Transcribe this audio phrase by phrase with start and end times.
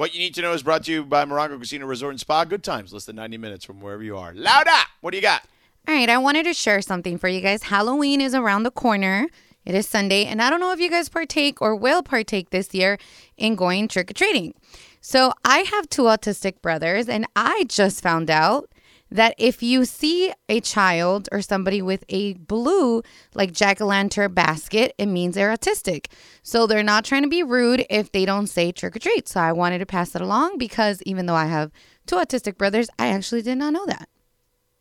[0.00, 2.46] What you need to know is brought to you by Morongo Casino Resort and Spa.
[2.46, 4.32] Good times, less than 90 minutes from wherever you are.
[4.32, 4.84] Louda!
[5.02, 5.44] What do you got?
[5.86, 7.64] All right, I wanted to share something for you guys.
[7.64, 9.28] Halloween is around the corner.
[9.66, 12.72] It is Sunday, and I don't know if you guys partake or will partake this
[12.72, 12.96] year
[13.36, 14.54] in going trick or treating.
[15.02, 18.69] So, I have two autistic brothers, and I just found out
[19.10, 23.02] that if you see a child or somebody with a blue,
[23.34, 26.06] like jack o' lantern basket, it means they're autistic.
[26.42, 29.28] So, they're not trying to be rude if they don't say trick or treat.
[29.28, 31.72] So, I wanted to pass it along because even though I have
[32.06, 34.08] two autistic brothers, I actually did not know that.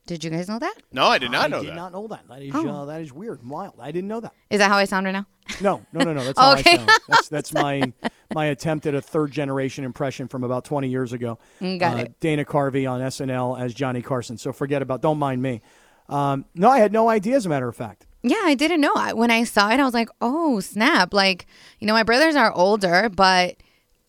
[0.10, 0.74] Did you guys know that?
[0.92, 1.58] No, I did not know.
[1.58, 1.76] I know did that.
[1.76, 2.28] not know that.
[2.28, 2.68] That is Oh.
[2.68, 3.76] uh, that is weird and wild.
[3.80, 4.34] I didn't know that.
[4.50, 5.28] Is that how I sound right now?
[5.62, 6.24] No, no, no, no.
[6.24, 6.72] That's how Okay.
[6.74, 6.90] I sound.
[7.08, 7.94] That's that's my
[8.34, 11.38] my attempt at a third generation impression from about 20 years ago.
[11.62, 12.20] Mm, got uh, it.
[12.20, 14.38] Dana Carvey on SNL as Johnny Carson.
[14.40, 15.02] So forget about.
[15.04, 15.62] Don't mind me.
[16.10, 17.36] Um, no, I had no idea.
[17.36, 18.08] As a matter of fact.
[18.24, 18.92] Yeah, I didn't know.
[18.96, 21.14] I- When I saw it, I was like, oh, snap.
[21.14, 21.46] Like,
[21.80, 23.56] you know, my brothers are older, but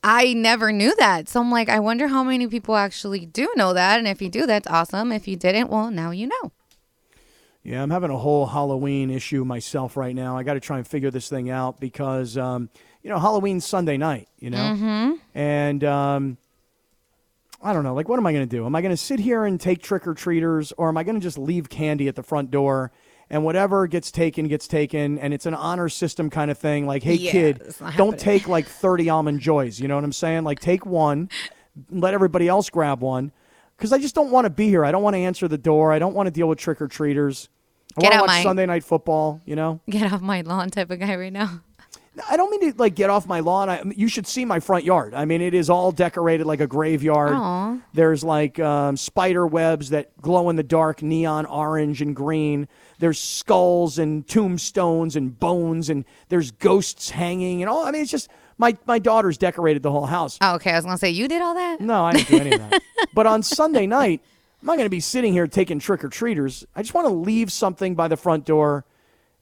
[0.03, 1.29] I never knew that.
[1.29, 3.99] So I'm like, I wonder how many people actually do know that.
[3.99, 5.13] And if you do, that's awesome.
[5.13, 6.53] If you didn't, well, now you know.
[7.63, 10.37] Yeah, I'm having a whole Halloween issue myself right now.
[10.39, 12.71] I got to try and figure this thing out because, um,
[13.03, 14.57] you know, Halloween's Sunday night, you know?
[14.57, 15.13] Mm-hmm.
[15.35, 16.39] And um,
[17.61, 17.93] I don't know.
[17.93, 18.65] Like, what am I going to do?
[18.65, 21.17] Am I going to sit here and take trick or treaters, or am I going
[21.17, 22.91] to just leave candy at the front door?
[23.33, 25.19] And whatever gets taken, gets taken.
[25.19, 26.87] And it's an honor system kind of thing.
[26.87, 28.17] Like, hey, Yeah, kid, don't happening.
[28.19, 29.79] take like 30 almond joys.
[29.79, 30.43] You know what I'm saying?
[30.45, 31.29] Like, take one,
[31.91, 33.31] let everybody else grab one.
[33.77, 34.85] Because I just don't want to be here.
[34.85, 35.93] I don't want to answer the door.
[35.93, 37.49] I don't want to deal with trick or treaters.
[37.97, 39.41] I Get want to out watch my- Sunday night football.
[39.47, 41.61] You know, Get off my lawn type of guy right now.
[42.29, 43.69] I don't mean to like get off my lawn.
[43.69, 45.15] I, you should see my front yard.
[45.15, 47.33] I mean, it is all decorated like a graveyard.
[47.33, 47.79] Aw.
[47.93, 52.69] There's like um, spider webs that glow in the dark, neon orange and green.
[52.99, 57.85] There's skulls and tombstones and bones, and there's ghosts hanging and all.
[57.85, 60.39] I mean, it's just my my daughter's decorated the whole house.
[60.41, 60.73] Oh, okay.
[60.73, 61.81] I was going to say, you did all that?
[61.81, 62.83] No, I didn't do any of that.
[63.15, 64.23] but on Sunday night,
[64.61, 66.67] I'm not going to be sitting here taking trick or treaters.
[66.77, 68.85] I just want to leave something by the front door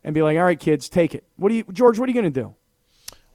[0.04, 1.98] and be like, "All right, kids, take it." What do you, George?
[1.98, 2.54] What are you going to do?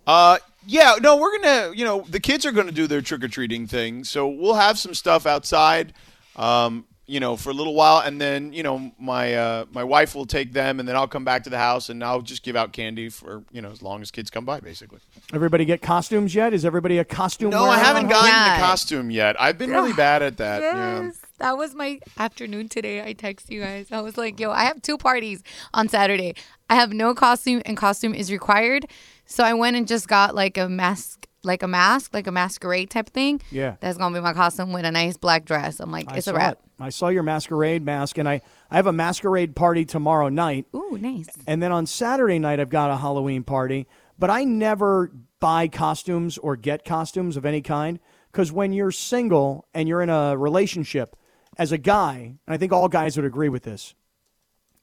[0.05, 3.27] Uh, yeah, no, we're gonna, you know, the kids are gonna do their trick or
[3.27, 5.93] treating thing, so we'll have some stuff outside,
[6.35, 10.15] um, you know, for a little while, and then, you know, my uh, my wife
[10.15, 12.55] will take them, and then I'll come back to the house, and I'll just give
[12.55, 14.99] out candy for, you know, as long as kids come by, basically.
[15.33, 16.53] Everybody get costumes yet?
[16.53, 17.49] Is everybody a costume?
[17.49, 18.55] No, I haven't gotten Yeah.
[18.57, 19.39] the costume yet.
[19.41, 20.61] I've been really bad at that.
[20.61, 21.11] Yeah.
[21.39, 23.03] That was my afternoon today.
[23.03, 23.91] I text you guys.
[23.91, 25.43] I was like, yo, I have two parties
[25.73, 26.35] on Saturday.
[26.69, 28.85] I have no costume and costume is required.
[29.33, 32.91] So I went and just got like a mask, like a mask, like a masquerade
[32.91, 33.41] type thing.
[33.49, 33.77] Yeah.
[33.79, 35.79] That's going to be my costume with a nice black dress.
[35.79, 36.51] I'm like, I it's a wrap.
[36.51, 36.59] it.
[36.79, 40.67] I saw your masquerade mask, and I, I have a masquerade party tomorrow night.
[40.75, 41.25] Ooh, nice.
[41.47, 43.87] And then on Saturday night, I've got a Halloween party.
[44.19, 47.99] But I never buy costumes or get costumes of any kind
[48.31, 51.15] because when you're single and you're in a relationship,
[51.57, 53.95] as a guy, and I think all guys would agree with this,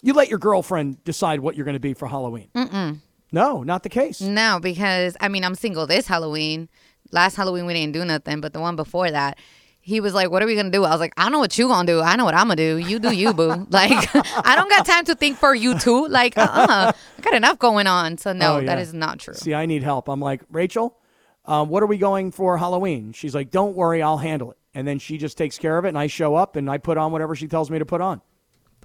[0.03, 2.49] you let your girlfriend decide what you're going to be for Halloween.
[2.53, 2.99] Mm-mm.
[3.33, 4.21] No, not the case.
[4.21, 6.69] No, because I mean, I'm single this Halloween.
[7.13, 9.37] Last Halloween, we didn't do nothing, but the one before that,
[9.81, 10.85] he was like, What are we going to do?
[10.85, 12.01] I was like, I know what you going to do.
[12.01, 12.89] I know what I'm going to do.
[12.89, 13.67] You do you, boo.
[13.71, 16.07] like, I don't got time to think for you too.
[16.07, 18.19] Like, uh uh I got enough going on.
[18.19, 18.67] So, no, Oh, yeah.
[18.67, 19.35] that is not true.
[19.35, 20.09] See, I need help.
[20.09, 20.99] I'm like, Rachel,
[21.47, 23.13] um, what are we going for Halloween?
[23.13, 24.59] She's like, don't worry, I'll handle it.
[24.75, 26.97] And then she just takes care of it, and I show up and I put
[26.97, 28.21] on whatever she tells me to put on.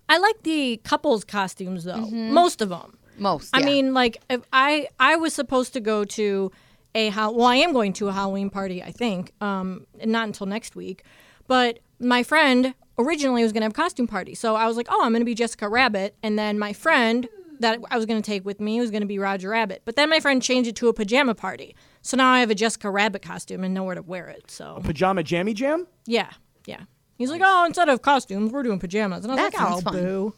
[0.10, 2.08] I like the couples costumes though.
[2.10, 2.98] Most of them.
[3.18, 3.50] Most.
[3.54, 3.66] I yeah.
[3.66, 6.52] mean, like if I I was supposed to go to
[6.94, 8.82] a how well I am going to a Halloween party.
[8.84, 11.04] I think um not until next week,
[11.48, 15.04] but my friend originally was gonna have a costume party, so I was like, oh,
[15.04, 17.28] I'm gonna be Jessica Rabbit, and then my friend
[17.60, 20.20] that I was gonna take with me was gonna be Roger Rabbit, but then my
[20.20, 23.64] friend changed it to a pajama party, so now I have a Jessica Rabbit costume
[23.64, 24.50] and nowhere to wear it.
[24.52, 25.88] So Pajama jammy jam?
[26.06, 26.32] yeah,
[26.66, 26.82] yeah.
[27.18, 29.72] He's like, oh, instead of costumes, we're doing pajamas, and I was That like, oh,
[29.72, 29.94] sounds fun.
[29.94, 30.34] boo.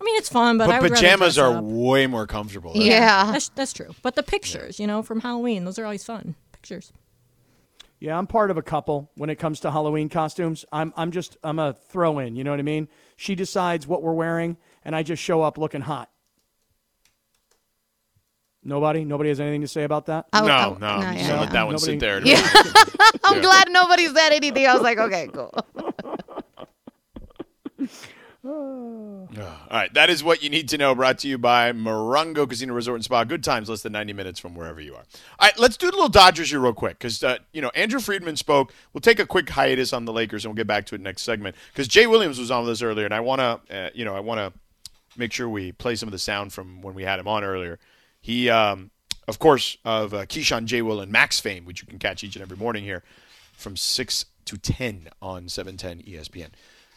[0.00, 1.64] I mean, it's fun, but, I But would pajamas dress are up.
[1.64, 2.72] way more comfortable.
[2.72, 3.32] than- yeah.
[3.32, 3.94] That's that's true.
[4.02, 6.92] But the pictures, you know, from Halloween, those are always fun pictures.
[7.98, 10.64] Yeah, I'm part of a couple when it comes to Halloween costumes.
[10.72, 12.88] I'm I'm just I'm a throw in, you know what I mean?
[13.16, 14.56] She decides what we're wearing
[14.86, 16.08] and I just show up looking hot.
[18.64, 19.04] Nobody?
[19.04, 20.26] Nobody has anything to say about that?
[20.32, 22.22] I- No, I- no, no, I'm yeah, let that one Nobody- sit there.
[22.24, 22.40] Yeah.
[23.24, 24.66] I'm glad nobody said anything.
[24.66, 25.52] I was like, okay, cool.
[29.70, 30.94] All right, that is what you need to know.
[30.94, 33.24] Brought to you by Morongo Casino Resort and Spa.
[33.24, 35.04] Good times, less than ninety minutes from wherever you are.
[35.38, 38.00] All right, let's do a little Dodgers here real quick because uh, you know Andrew
[38.00, 38.72] Friedman spoke.
[38.92, 41.22] We'll take a quick hiatus on the Lakers and we'll get back to it next
[41.22, 44.04] segment because Jay Williams was on with us earlier, and I want to, uh, you
[44.04, 44.58] know, I want to
[45.18, 47.78] make sure we play some of the sound from when we had him on earlier.
[48.22, 48.90] He, um,
[49.28, 50.82] of course, of uh, Keyshawn J.
[50.82, 53.02] Will and Max fame, which you can catch each and every morning here.
[53.52, 56.48] from 6 to 10 on 710 ESPN.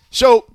[0.09, 0.45] So,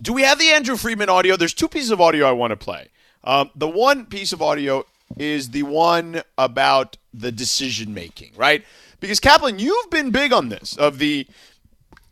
[0.00, 1.36] do we have the Andrew Friedman audio?
[1.36, 2.88] There's two pieces of audio I want to play.
[3.24, 4.84] Um, the one piece of audio
[5.16, 8.64] is the one about the decision making, right?
[9.00, 11.26] Because Kaplan, you've been big on this of the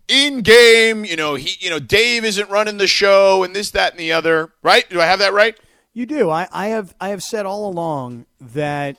[0.08, 3.92] in game, you know, he you know, Dave isn't running the show and this, that,
[3.92, 4.88] and the other, right?
[4.88, 5.58] Do I have that right?
[5.92, 6.30] You do.
[6.30, 8.98] I, I have I have said all along that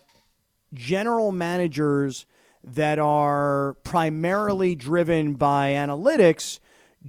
[0.73, 2.25] general managers
[2.63, 6.59] that are primarily driven by analytics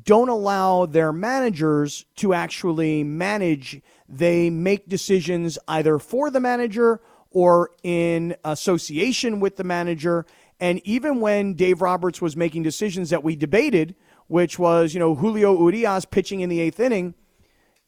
[0.05, 3.81] don't allow their managers to actually manage.
[4.09, 7.01] They make decisions either for the manager
[7.31, 10.27] or in association with the manager.
[10.61, 13.95] And even when Dave Roberts was making decisions that we debated,
[14.27, 17.15] which was, you know, Julio Urias pitching in the eighth inning,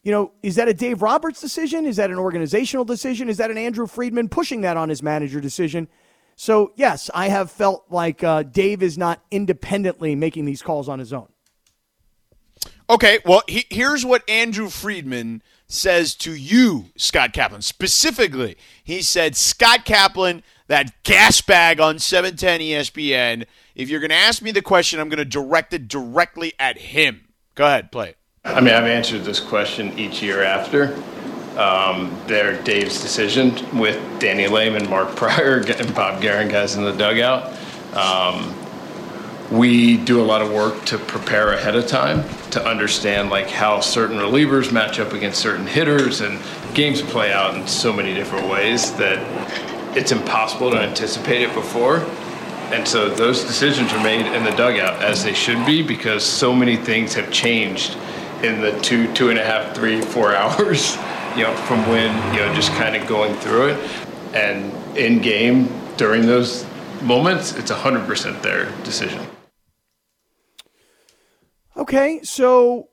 [0.02, 1.84] you know, is that a Dave Roberts decision?
[1.84, 3.28] Is that an organizational decision?
[3.28, 5.88] Is that an Andrew Friedman pushing that on his manager decision?
[6.36, 10.98] So, yes, I have felt like uh, Dave is not independently making these calls on
[10.98, 11.28] his own.
[12.90, 17.62] Okay, well, he, here's what Andrew Friedman says to you, Scott Kaplan.
[17.62, 23.46] Specifically, he said, Scott Kaplan, that gas bag on 710 ESPN,
[23.76, 26.78] if you're going to ask me the question, I'm going to direct it directly at
[26.78, 27.28] him.
[27.54, 28.18] Go ahead, play it.
[28.44, 30.92] I mean, I've answered this question each year after.
[31.56, 36.92] Um, they're Dave's decision with Danny Lehmann, Mark Prior, and Bob Geren guys in the
[36.92, 37.56] dugout.
[37.94, 38.52] Um,
[39.56, 43.80] we do a lot of work to prepare ahead of time to understand like how
[43.80, 46.38] certain relievers match up against certain hitters and
[46.74, 49.18] games play out in so many different ways that
[49.96, 51.98] it's impossible to anticipate it before.
[52.72, 56.54] And so those decisions are made in the dugout as they should be because so
[56.54, 57.96] many things have changed
[58.44, 60.96] in the two, two and a half, three, four hours,
[61.36, 63.90] you know, from when, you know, just kind of going through it.
[64.34, 66.64] And in game during those
[67.02, 69.26] moments, it's 100% their decision.
[71.80, 72.90] Okay, so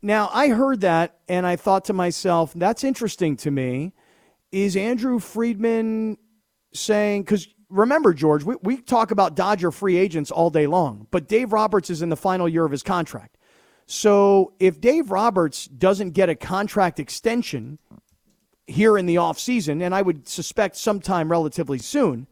[0.00, 3.92] now I heard that and I thought to myself, that's interesting to me.
[4.50, 6.16] Is Andrew Friedman
[6.72, 11.28] saying, because remember, George, we, we talk about Dodger free agents all day long, but
[11.28, 13.36] Dave Roberts is in the final year of his contract.
[13.84, 17.78] So if Dave Roberts doesn't get a contract extension
[18.66, 22.26] here in the offseason, and I would suspect sometime relatively soon,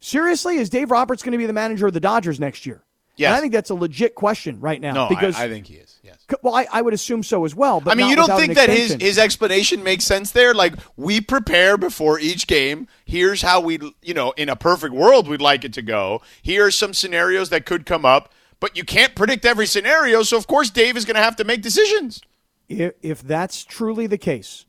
[0.00, 2.84] seriously, is Dave Roberts going to be the manager of the Dodgers next year?
[3.20, 3.28] Yes.
[3.28, 4.94] And I think that's a legit question right now.
[4.94, 6.00] No, because I, I think he is.
[6.02, 6.24] Yes.
[6.42, 7.78] well, I, I would assume so as well.
[7.78, 10.54] But I mean, you don't think that his his explanation makes sense there?
[10.54, 12.88] Like we prepare before each game.
[13.04, 16.22] Here's how we, you know, in a perfect world, we'd like it to go.
[16.40, 20.22] Here are some scenarios that could come up, but you can't predict every scenario.
[20.22, 22.22] So of course, Dave is going to have to make decisions.
[22.70, 24.64] if, if that's truly the case,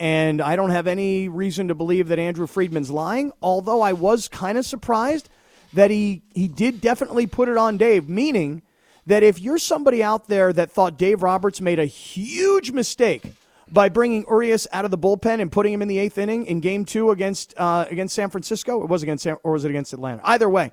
[0.00, 4.26] and I don't have any reason to believe that Andrew Friedman's lying, although I was
[4.26, 5.28] kind of surprised
[5.72, 8.62] that he, he did definitely put it on Dave, meaning
[9.06, 13.32] that if you're somebody out there that thought Dave Roberts made a huge mistake
[13.70, 16.60] by bringing Urias out of the bullpen and putting him in the eighth inning in
[16.60, 19.92] Game Two against uh, against San Francisco, it was against San, or was it against
[19.92, 20.20] Atlanta?
[20.24, 20.70] Either way,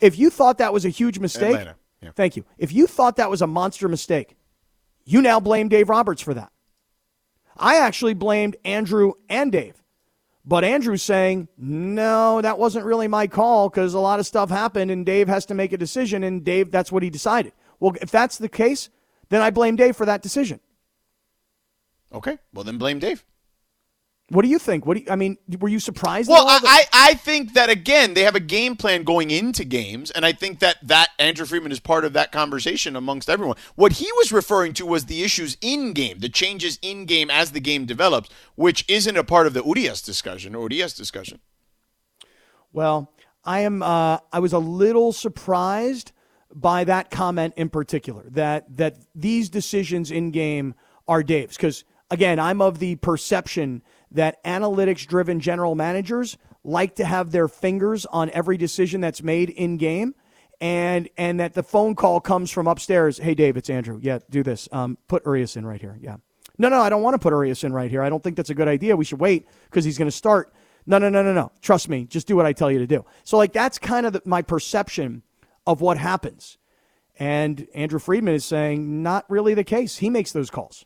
[0.00, 2.10] if you thought that was a huge mistake, Atlanta, yeah.
[2.16, 2.44] thank you.
[2.56, 4.36] If you thought that was a monster mistake,
[5.04, 6.50] you now blame Dave Roberts for that.
[7.56, 9.82] I actually blamed Andrew and Dave.
[10.48, 14.90] But Andrew's saying, no, that wasn't really my call because a lot of stuff happened
[14.90, 17.52] and Dave has to make a decision, and Dave, that's what he decided.
[17.80, 18.88] Well, if that's the case,
[19.28, 20.60] then I blame Dave for that decision.
[22.14, 23.26] Okay, well then blame Dave.
[24.30, 24.84] What do you think?
[24.84, 25.38] What do you, I mean?
[25.58, 26.28] Were you surprised?
[26.28, 30.26] Well, I, I think that again they have a game plan going into games, and
[30.26, 33.56] I think that that Andrew Friedman is part of that conversation amongst everyone.
[33.74, 37.52] What he was referring to was the issues in game, the changes in game as
[37.52, 41.40] the game develops, which isn't a part of the Urias discussion or Urias discussion.
[42.70, 43.82] Well, I am.
[43.82, 46.12] Uh, I was a little surprised
[46.54, 48.24] by that comment in particular.
[48.28, 50.74] That that these decisions in game
[51.06, 57.30] are Dave's because again, I'm of the perception that analytics-driven general managers like to have
[57.30, 60.14] their fingers on every decision that's made in game.
[60.60, 63.18] And and that the phone call comes from upstairs.
[63.18, 64.00] Hey, Dave, it's Andrew.
[64.02, 64.68] Yeah, do this.
[64.72, 65.96] Um, put Urias in right here.
[66.00, 66.16] Yeah.
[66.58, 68.02] No, no, I don't want to put Urias in right here.
[68.02, 68.96] I don't think that's a good idea.
[68.96, 70.52] We should wait because he's going to start.
[70.84, 71.52] No, no, no, no, no.
[71.60, 72.06] Trust me.
[72.06, 73.04] Just do what I tell you to do.
[73.22, 75.22] So, like, that's kind of the, my perception
[75.64, 76.58] of what happens.
[77.20, 79.98] And Andrew Friedman is saying, not really the case.
[79.98, 80.84] He makes those calls.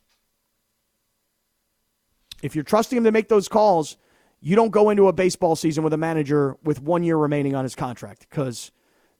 [2.43, 3.97] If you're trusting him to make those calls,
[4.41, 7.65] you don't go into a baseball season with a manager with one year remaining on
[7.65, 8.73] his contract because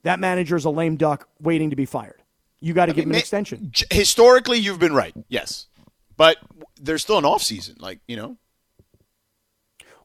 [0.03, 2.21] that manager is a lame duck waiting to be fired.
[2.59, 3.71] You got to give him an extension.
[3.89, 5.13] Historically, you've been right.
[5.27, 5.67] Yes,
[6.15, 6.37] but
[6.79, 7.75] there's still an off season.
[7.79, 8.37] Like you know,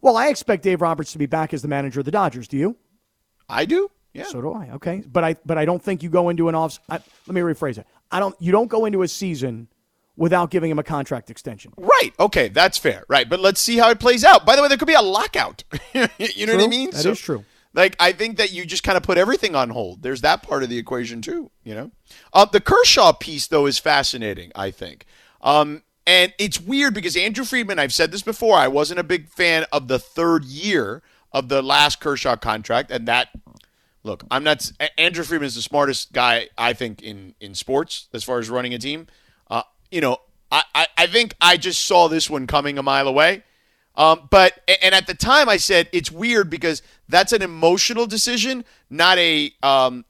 [0.01, 2.49] Well, I expect Dave Roberts to be back as the manager of the Dodgers.
[2.49, 2.77] Do you?
[3.49, 3.91] I do.
[4.13, 4.25] Yeah.
[4.25, 4.71] So do I.
[4.75, 6.81] Okay, but I but I don't think you go into an off.
[6.89, 6.95] I,
[7.27, 7.87] let me rephrase it.
[8.11, 8.35] I don't.
[8.41, 9.69] You don't go into a season
[10.19, 11.73] without giving him a contract extension.
[11.79, 12.11] Right.
[12.19, 13.05] Okay, that's fair.
[13.09, 14.45] Right, but let's see how it plays out.
[14.45, 15.65] By the way, there could be a lockout.
[15.95, 16.57] you know True.
[16.57, 16.91] what I mean?
[16.91, 17.45] That is true.
[17.73, 20.03] Like I think that you just kind of put everything on hold.
[20.03, 21.51] There's that part of the equation too.
[21.63, 21.91] You know,
[22.33, 24.51] uh, the Kershaw piece though is fascinating.
[24.55, 25.07] I think,
[25.43, 27.79] um, and it's weird because Andrew Friedman.
[27.79, 28.57] I've said this before.
[28.57, 33.07] I wasn't a big fan of the third year of the last Kershaw contract, and
[33.07, 33.29] that.
[34.05, 34.73] Look, I'm not.
[34.97, 38.73] Andrew Friedman is the smartest guy I think in in sports as far as running
[38.73, 39.07] a team.
[39.91, 40.19] You know,
[40.51, 43.43] I, I, I think I just saw this one coming a mile away.
[43.97, 48.65] Um, but and at the time I said it's weird because that's an emotional decision,
[48.89, 50.05] not a um,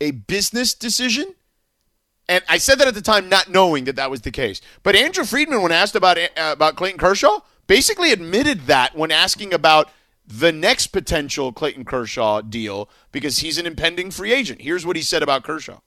[0.00, 1.34] a business decision.
[2.28, 4.60] And I said that at the time, not knowing that that was the case.
[4.82, 9.54] But Andrew Friedman, when asked about uh, about Clayton Kershaw, basically admitted that when asking
[9.54, 9.90] about
[10.26, 14.62] the next potential Clayton Kershaw deal because he's an impending free agent.
[14.62, 15.78] Here's what he said about Kershaw.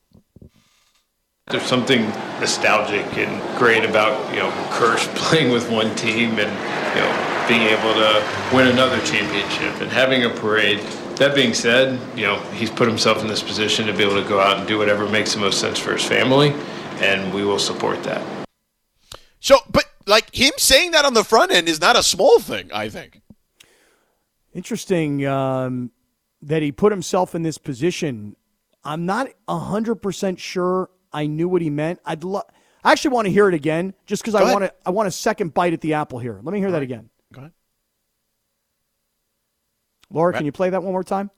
[1.51, 2.01] There's something
[2.39, 7.61] nostalgic and great about you know Kersh playing with one team and you know being
[7.61, 10.79] able to win another championship and having a parade.
[11.17, 14.27] That being said, you know he's put himself in this position to be able to
[14.27, 16.51] go out and do whatever makes the most sense for his family,
[16.99, 18.25] and we will support that.
[19.39, 22.71] So, but like him saying that on the front end is not a small thing.
[22.73, 23.21] I think.
[24.51, 25.91] Interesting um,
[26.41, 28.35] that he put himself in this position.
[28.83, 31.99] I'm not 100% sure I knew what he meant.
[32.05, 32.43] I'd love
[32.83, 35.11] I actually want to hear it again just cuz I want to I want a
[35.11, 36.39] second bite at the apple here.
[36.43, 37.09] Let me hear that again.
[37.33, 37.51] Go ahead.
[40.11, 40.37] Laura, Right.
[40.37, 41.31] can you play that one more time?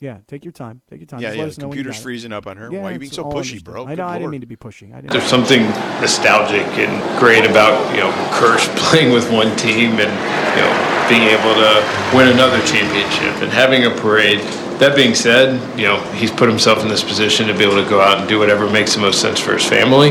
[0.00, 0.80] Yeah, take your time.
[0.90, 1.20] Take your time.
[1.20, 1.42] Yeah, Just yeah.
[1.42, 2.02] let The us know when you computer's got it.
[2.02, 2.72] freezing up on her.
[2.72, 3.86] Yeah, Why are you being so pushy, bro?
[3.86, 4.06] I know.
[4.08, 4.90] I didn't mean to be pushy.
[4.92, 5.12] I didn't.
[5.12, 5.62] There's something
[6.02, 6.90] nostalgic and
[7.20, 10.10] great about you know Kersh playing with one team and
[10.56, 10.72] you know
[11.08, 11.70] being able to
[12.16, 14.40] win another championship and having a parade.
[14.82, 17.88] That being said, you know he's put himself in this position to be able to
[17.88, 20.10] go out and do whatever makes the most sense for his family,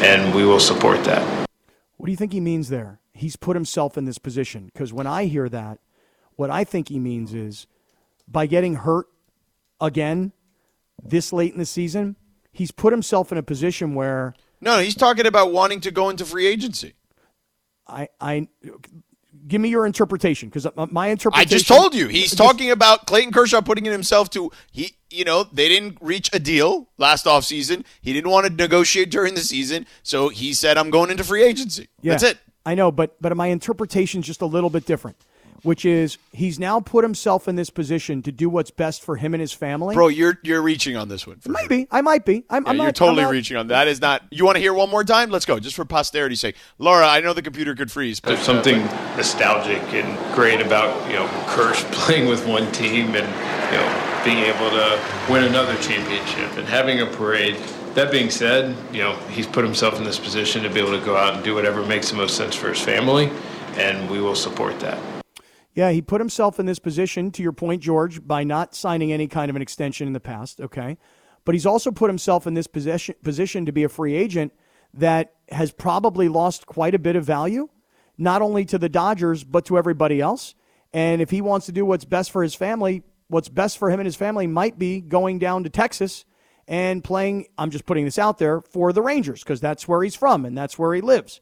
[0.00, 1.48] and we will support that.
[1.96, 3.00] What do you think he means there?
[3.14, 5.80] He's put himself in this position because when I hear that,
[6.36, 7.66] what I think he means is
[8.28, 9.06] by getting hurt
[9.80, 10.30] again
[11.02, 12.14] this late in the season,
[12.52, 16.24] he's put himself in a position where No, he's talking about wanting to go into
[16.24, 16.94] free agency.
[17.88, 18.46] I I
[19.46, 21.48] give me your interpretation because uh, my interpretation.
[21.48, 22.08] I just told you.
[22.08, 25.98] He's Just- talking about Clayton Kershaw putting in himself to he you know, they didn't
[26.00, 27.84] reach a deal last offseason.
[28.00, 31.42] He didn't want to negotiate during the season, so he said I'm going into free
[31.42, 31.88] agency.
[32.00, 32.38] Yeah, That's it.
[32.64, 35.16] I know, but but my interpretation's just a little bit different,
[35.62, 39.34] which is he's now put himself in this position to do what's best for him
[39.34, 39.94] and his family.
[39.94, 41.36] Bro, you're you're reaching on this one.
[41.36, 41.54] for sure.
[41.62, 42.44] Maybe I might be.
[42.50, 43.88] I'm, Yeah, I'm you're not, totally I'm not- reaching on that.
[43.88, 44.22] Is not.
[44.30, 45.30] You want to hear one more time?
[45.30, 46.56] Let's go, just for posterity's sake.
[46.78, 48.18] Laura, I know the computer could freeze.
[48.20, 48.78] But, There's something
[49.16, 53.26] nostalgic and great about you know Kersh playing with one team and
[53.72, 55.00] you know being able to
[55.30, 57.56] win another championship and having a parade.
[57.94, 61.04] That being said, you know he's put himself in this position to be able to
[61.04, 63.30] go out and do whatever makes the most sense for his family,
[63.76, 64.98] and we will support that.
[65.74, 69.26] Yeah, he put himself in this position, to your point, George, by not signing any
[69.26, 70.98] kind of an extension in the past, okay?
[71.44, 74.52] But he's also put himself in this position, position to be a free agent
[74.94, 77.68] that has probably lost quite a bit of value,
[78.18, 80.54] not only to the Dodgers, but to everybody else.
[80.92, 83.98] And if he wants to do what's best for his family, what's best for him
[83.98, 86.26] and his family might be going down to Texas
[86.68, 90.14] and playing, I'm just putting this out there, for the Rangers, because that's where he's
[90.14, 91.40] from and that's where he lives.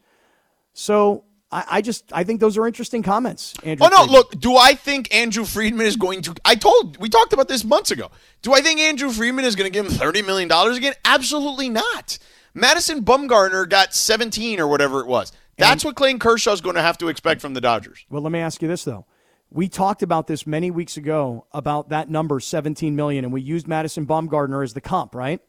[0.73, 3.55] So I, I just I think those are interesting comments.
[3.65, 3.97] Andrew Oh no!
[3.99, 4.13] Friedman.
[4.15, 6.35] Look, do I think Andrew Friedman is going to?
[6.45, 8.11] I told we talked about this months ago.
[8.43, 10.95] Do I think Andrew Friedman is going to give him thirty million dollars again?
[11.05, 12.19] Absolutely not.
[12.55, 15.33] Madison Bumgarner got seventeen or whatever it was.
[15.59, 18.07] That's what Clayton Kershaw is going to have to expect from the Dodgers.
[18.09, 19.05] Well, let me ask you this though.
[19.51, 23.67] We talked about this many weeks ago about that number 17 million and we used
[23.67, 25.41] Madison Bumgarner as the comp, right?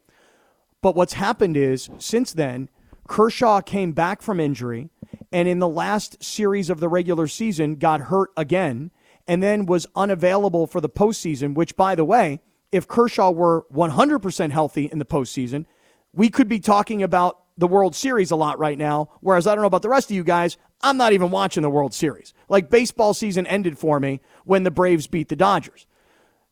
[0.82, 2.70] But what's happened is since then,
[3.08, 4.90] Kershaw came back from injury
[5.32, 8.92] and in the last series of the regular season got hurt again
[9.28, 12.42] and then was unavailable for the postseason, which by the way,
[12.72, 15.66] if Kershaw were 100% healthy in the postseason,
[16.14, 19.10] we could be talking about the World Series a lot right now.
[19.22, 21.70] Whereas I don't know about the rest of you guys, I'm not even watching the
[21.70, 22.34] World Series.
[22.50, 25.86] Like baseball season ended for me when the Braves beat the Dodgers.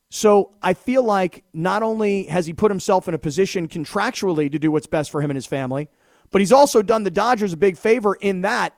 [0.08, 4.58] So I feel like not only has he put himself in a position contractually to
[4.58, 5.88] do what's best for him and his family,
[6.30, 8.74] but he's also done the Dodgers a big favor in that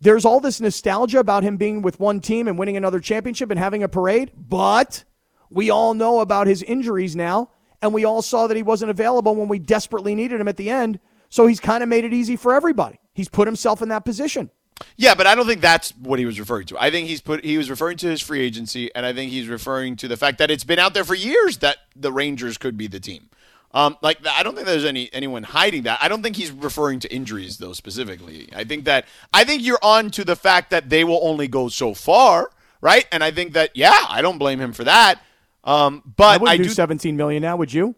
[0.00, 3.58] there's all this nostalgia about him being with one team and winning another championship and
[3.58, 5.04] having a parade, but
[5.50, 7.50] we all know about his injuries now,
[7.82, 10.70] and we all saw that he wasn't available when we desperately needed him at the
[10.70, 11.00] end.
[11.28, 12.98] So he's kind of made it easy for everybody.
[13.12, 14.50] He's put himself in that position.
[14.96, 16.82] Yeah, but I don't think that's what he was referring to.
[16.82, 19.46] I think he's put he was referring to his free agency, and I think he's
[19.46, 22.78] referring to the fact that it's been out there for years that the Rangers could
[22.78, 23.28] be the team.
[23.72, 26.00] Um, like I don't think there's any anyone hiding that.
[26.02, 28.48] I don't think he's referring to injuries though specifically.
[28.54, 31.68] I think that I think you're on to the fact that they will only go
[31.68, 32.50] so far,
[32.80, 33.06] right?
[33.12, 35.22] And I think that yeah, I don't blame him for that.
[35.62, 37.94] Um, but I do do 17 million now, would you?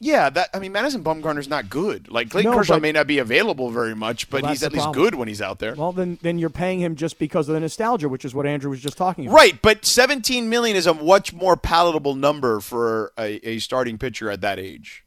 [0.00, 2.10] Yeah, that I mean Madison Bumgarner's not good.
[2.10, 4.72] Like Clayton No, Kershaw but- may not be available very much, but Well, he's at
[4.72, 5.04] least problem.
[5.04, 5.74] good when he's out there.
[5.74, 8.70] Well, then then you're paying him just because of the nostalgia, which is what Andrew
[8.70, 9.36] was just talking about.
[9.36, 14.30] Right, but 17 million is a much more palatable number for a, a starting pitcher
[14.30, 15.04] at that age.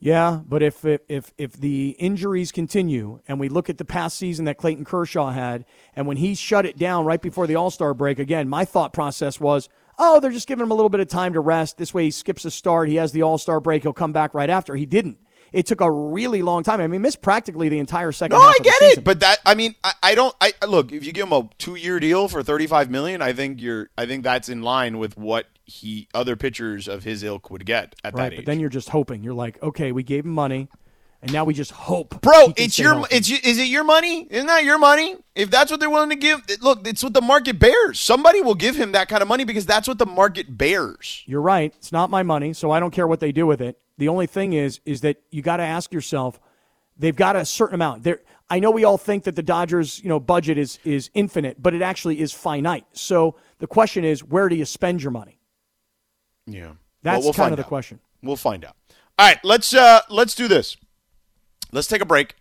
[0.00, 4.18] Yeah, but if if if if the injuries continue and we look at the past
[4.18, 5.64] season that Clayton Kershaw had,
[5.96, 8.92] and when he shut it down right before the All Star break, again, my thought
[8.92, 11.78] process was, oh, they're just giving him a little bit of time to rest.
[11.78, 12.88] This way, he skips a start.
[12.88, 13.82] He has the All Star break.
[13.82, 14.76] He'll come back right after.
[14.76, 15.18] He didn't.
[15.52, 16.80] It took a really long time.
[16.80, 19.20] I mean, missed practically the entire second No, half I of the get it, but
[19.20, 20.34] that I mean, I, I don't.
[20.40, 23.88] I look if you give him a two-year deal for 35 million, I think you're.
[23.96, 27.94] I think that's in line with what he other pitchers of his ilk would get
[28.02, 29.22] at right, that but then you're just hoping.
[29.22, 30.68] You're like, okay, we gave him money,
[31.24, 32.20] and now we just hope.
[32.20, 33.16] Bro, it's your healthy.
[33.16, 34.26] it's is it your money?
[34.30, 35.16] Isn't that your money?
[35.34, 37.98] If that's what they're willing to give, look, it's what the market bears.
[37.98, 41.22] Somebody will give him that kind of money because that's what the market bears.
[41.24, 41.72] You're right.
[41.78, 43.78] It's not my money, so I don't care what they do with it.
[43.96, 46.38] The only thing is, is that you got to ask yourself,
[46.98, 48.02] they've got a certain amount.
[48.02, 51.62] There, I know we all think that the Dodgers, you know, budget is is infinite,
[51.62, 52.84] but it actually is finite.
[52.92, 55.40] So the question is, where do you spend your money?
[56.46, 57.68] Yeah, That's Well, we'll kind find of the out.
[57.68, 58.00] question.
[58.22, 58.76] We'll find out.
[59.18, 60.76] All right, let's uh let's do this.
[61.74, 62.36] Let's take a break.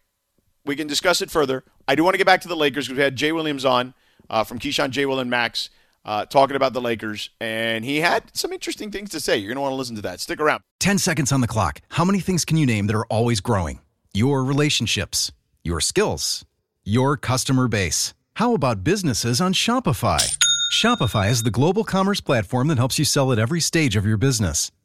[0.64, 1.64] We can discuss it further.
[1.88, 3.96] I do want to get back to the Lakers because we had Jay Williams on
[4.30, 5.08] uh, from Keyshawn, J.
[5.08, 5.72] Will, and Max
[6.06, 9.38] uh, talking about the Lakers, and he had some interesting things to say.
[9.38, 10.20] You're going to want to listen to that.
[10.20, 10.62] Stick around.
[10.82, 11.82] 10 seconds on the clock.
[11.90, 13.80] How many things can you name that are always growing?
[14.14, 15.32] Your relationships,
[15.64, 16.46] your skills,
[16.84, 18.14] your customer base.
[18.36, 20.38] How about businesses on Shopify?
[20.72, 24.18] Shopify is the global commerce platform that helps you sell at every stage of your
[24.18, 24.72] business.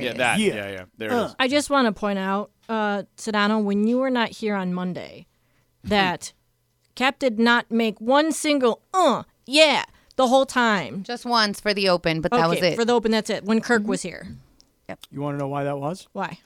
[0.00, 0.18] there Yeah, is.
[0.18, 0.38] that.
[0.40, 0.54] Yeah.
[0.54, 0.84] Yeah, yeah.
[0.98, 1.34] There it is.
[1.38, 5.26] I just want to point out, uh, Sedano, when you were not here on Monday,
[5.84, 6.32] that
[6.94, 9.84] Cap did not make one single uh yeah
[10.16, 11.02] the whole time.
[11.02, 12.76] Just once for the open, but that was Okay, it.
[12.76, 13.10] for the open.
[13.10, 13.44] That's it.
[13.44, 14.26] When Kirk was here,
[14.88, 14.98] Yep.
[15.10, 16.08] You want to know why that was?
[16.12, 16.38] why?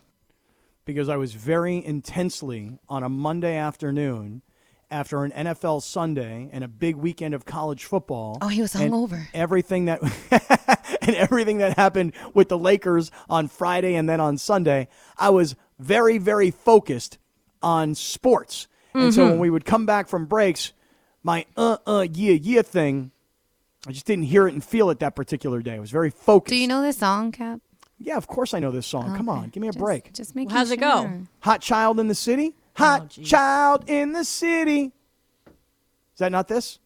[0.86, 4.42] because I was very intensely on a Monday afternoon
[4.94, 8.38] after an NFL Sunday and a big weekend of college football.
[8.40, 9.26] Oh, he was and hungover.
[9.34, 10.00] Everything that
[11.02, 14.86] and everything that happened with the Lakers on Friday and then on Sunday,
[15.18, 17.18] I was very very focused
[17.60, 18.68] on sports.
[18.94, 20.72] And so when we would come back from breaks,
[21.24, 23.10] my uh uh yeah yeah thing,
[23.88, 25.74] I just didn't hear it and feel it that particular day.
[25.74, 26.50] I was very focused.
[26.50, 27.58] Do you know this song, Cap?
[27.98, 29.16] Yeah, of course I know this song.
[29.16, 30.12] Come on, give me a Just- break.
[30.12, 30.52] Just make.
[30.52, 31.22] How's it go?
[31.40, 32.54] Hot Child in the City?
[32.76, 33.28] Hot oh, geez.
[33.28, 34.92] Child in the City.
[35.46, 36.78] Is that not this?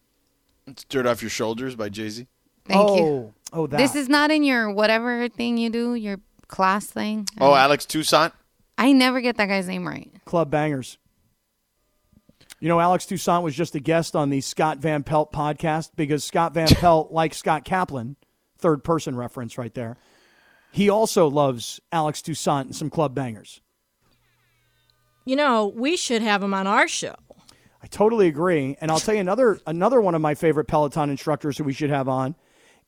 [0.67, 2.27] It's Dirt Off Your Shoulders by Jay Z.
[2.65, 3.33] Thank oh, you.
[3.51, 3.77] Oh, that.
[3.77, 7.27] This is not in your whatever thing you do, your class thing.
[7.39, 8.33] Oh, Alex Toussaint.
[8.77, 10.11] I never get that guy's name right.
[10.25, 10.97] Club Bangers.
[12.59, 16.23] You know, Alex Toussaint was just a guest on the Scott Van Pelt podcast because
[16.23, 18.15] Scott Van Pelt, like Scott Kaplan,
[18.57, 19.97] third person reference right there,
[20.71, 23.61] he also loves Alex Toussaint and some Club Bangers.
[25.25, 27.15] You know, we should have him on our show.
[27.81, 28.77] I totally agree.
[28.81, 31.89] And I'll tell you another another one of my favorite Peloton instructors who we should
[31.89, 32.35] have on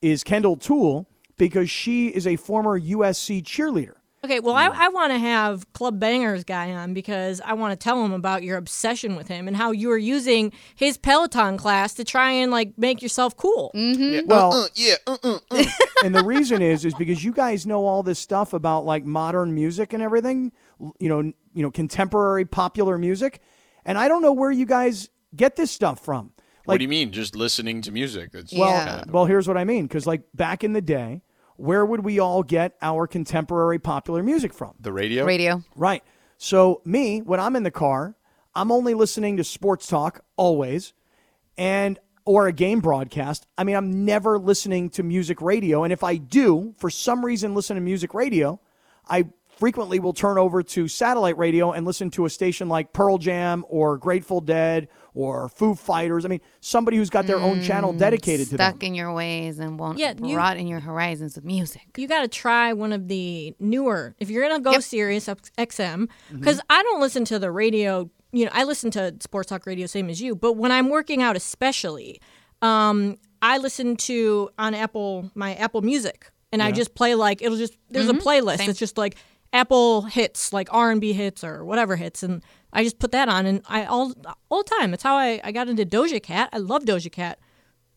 [0.01, 3.93] is Kendall Toole because she is a former USC cheerleader.
[4.23, 7.83] Okay, well, I, I want to have Club Bangers guy on because I want to
[7.83, 11.95] tell him about your obsession with him and how you are using his Peloton class
[11.95, 13.71] to try and like make yourself cool.
[13.73, 14.93] Well, Uh, yeah.
[15.07, 15.63] Uh, uh, uh.
[16.05, 19.55] and the reason is is because you guys know all this stuff about like modern
[19.55, 20.51] music and everything,
[20.99, 23.41] you know, you know, contemporary popular music,
[23.85, 26.31] and I don't know where you guys get this stuff from.
[26.65, 27.11] what do you mean?
[27.11, 28.31] Just listening to music?
[28.31, 29.03] That's well, Yeah.
[29.09, 29.87] well, here's what I mean.
[29.87, 31.21] Because like back in the day,
[31.57, 34.73] where would we all get our contemporary popular music from?
[34.79, 35.25] the radio.
[35.25, 35.63] Radio.
[35.75, 36.03] Right.
[36.37, 38.15] So me, when I'm in the car,
[38.55, 40.93] I'm only listening to sports talk always,
[41.57, 43.47] and or a game broadcast.
[43.57, 47.55] I mean, I'm never listening to music radio, and if I do, for some reason,
[47.55, 48.59] listen to music radio,
[49.09, 49.25] I
[49.61, 53.63] frequently will turn over to satellite radio and listen to a station like Pearl Jam
[53.69, 56.25] or Grateful Dead or Foo Fighters.
[56.25, 58.71] I mean, somebody who's got their own channel mm, dedicated to them.
[58.71, 61.83] Stuck in your ways and won't Yeah, you- rot in your horizons with music.
[61.95, 64.15] you got to try one of the newer.
[64.17, 66.65] If you're gonna go Sirius XM, because mm-hmm.
[66.71, 68.09] I don't listen to the radio.
[68.31, 70.35] You know, I listen to sports talk radio, same as you.
[70.35, 72.19] But when I'm working out, especially,
[72.63, 77.57] um, I listen to on Apple my Apple Music, and I just play like it'll
[77.59, 78.27] just there's a mm-hmm.
[78.27, 78.57] playlist.
[78.57, 78.71] Same.
[78.71, 79.17] It's just like
[79.53, 83.27] Apple hits, like R and B hits or whatever hits, and I just put that
[83.27, 84.13] on, and I all
[84.49, 84.91] all the time.
[84.91, 86.49] That's how I I got into Doja Cat.
[86.53, 87.39] I love Doja Cat.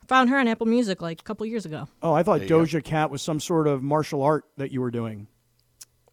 [0.08, 1.88] Found her on Apple Music like a couple years ago.
[2.02, 5.28] Oh, I thought Doja Cat was some sort of martial art that you were doing.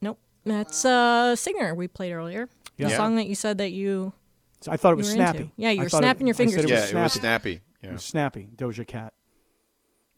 [0.01, 0.17] Nope.
[0.45, 2.47] That's a singer we played earlier.
[2.77, 2.95] The Yeah.
[2.97, 4.13] song that you said that you
[4.61, 5.39] So I thought it was snappy.
[5.39, 5.51] into.
[5.57, 6.63] Yeah, you I were thought it- snapping your fingers.
[6.63, 7.19] it yeah, was it was snappy.
[7.19, 7.61] snappy.
[7.83, 7.89] Yeah.
[7.89, 8.49] It was snappy.
[8.55, 9.13] Doja Cat.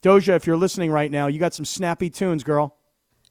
[0.04, 2.78] Doja, if you're listening right now, you got some snappy tunes, girl.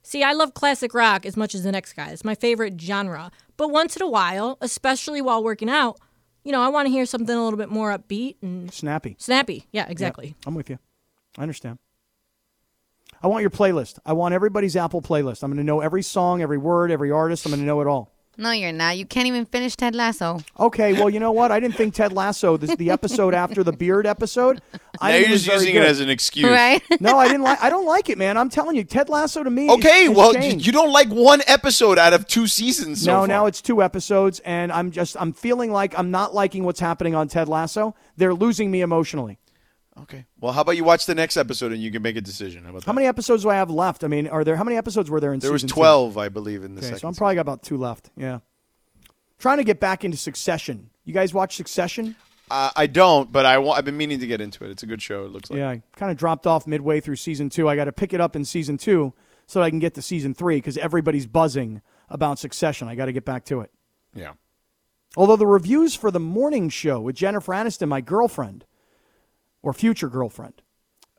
[0.03, 2.09] See, I love classic rock as much as the next guy.
[2.09, 3.31] It's my favorite genre.
[3.55, 5.97] But once in a while, especially while working out,
[6.43, 9.15] you know, I want to hear something a little bit more upbeat and Snappy.
[9.17, 9.67] snappy.
[9.71, 10.35] Yeah, exactly.
[10.45, 10.77] I'm with you.
[11.37, 11.79] I understand.
[13.21, 13.99] I want your playlist.
[14.05, 15.43] I want everybody's Apple playlist.
[15.43, 17.45] I'm going to know every song, every word, every artist.
[17.45, 18.12] I'm going to know it all.
[18.35, 18.97] No, you're not.
[18.97, 20.39] You can't even finish Ted Lasso.
[20.59, 21.51] Okay, well, you know what?
[21.51, 24.59] I didn't think Ted Lasso, this the episode after the beard episode.
[24.99, 26.49] I Now think you're was just very using it as an excuse.
[26.49, 26.81] Right?
[26.99, 27.61] No, I didn't like.
[27.61, 28.37] I don't like it, man.
[28.37, 29.69] I'm telling you, Ted Lasso to me.
[29.69, 30.65] Okay, has well, you, changed.
[30.65, 33.03] you don't like one episode out of two seasons.
[33.03, 33.27] So no, far.
[33.27, 37.13] now it's two episodes, and I'm just I'm feeling like I'm not liking what's happening
[37.13, 37.95] on Ted Lasso.
[38.17, 39.37] They're losing me emotionally.
[40.01, 40.25] Okay.
[40.39, 42.63] Well, how about you watch the next episode and you can make a decision?
[42.63, 42.95] How about How that?
[42.95, 44.03] many episodes do I have left?
[44.03, 45.79] I mean, are there how many episodes were there in There was season two?
[45.79, 46.99] twelve, I believe, in the Okay, second.
[47.01, 48.09] so I'm probably got about two left.
[48.17, 48.39] Yeah.
[49.39, 50.89] Trying to get back into Succession.
[51.05, 52.15] You guys watch Succession?
[52.49, 54.71] Uh, I don't, but I wa- I've been meaning to get into it.
[54.71, 55.25] It's a good show.
[55.25, 55.57] It looks like.
[55.57, 57.67] Yeah, I kind of dropped off midway through season two.
[57.67, 59.13] I got to pick it up in season two
[59.47, 62.87] so that I can get to season three because everybody's buzzing about Succession.
[62.87, 63.71] I got to get back to it.
[64.15, 64.33] Yeah.
[65.17, 68.65] Although the reviews for the morning show with Jennifer Aniston, my girlfriend,
[69.63, 70.61] or future girlfriend,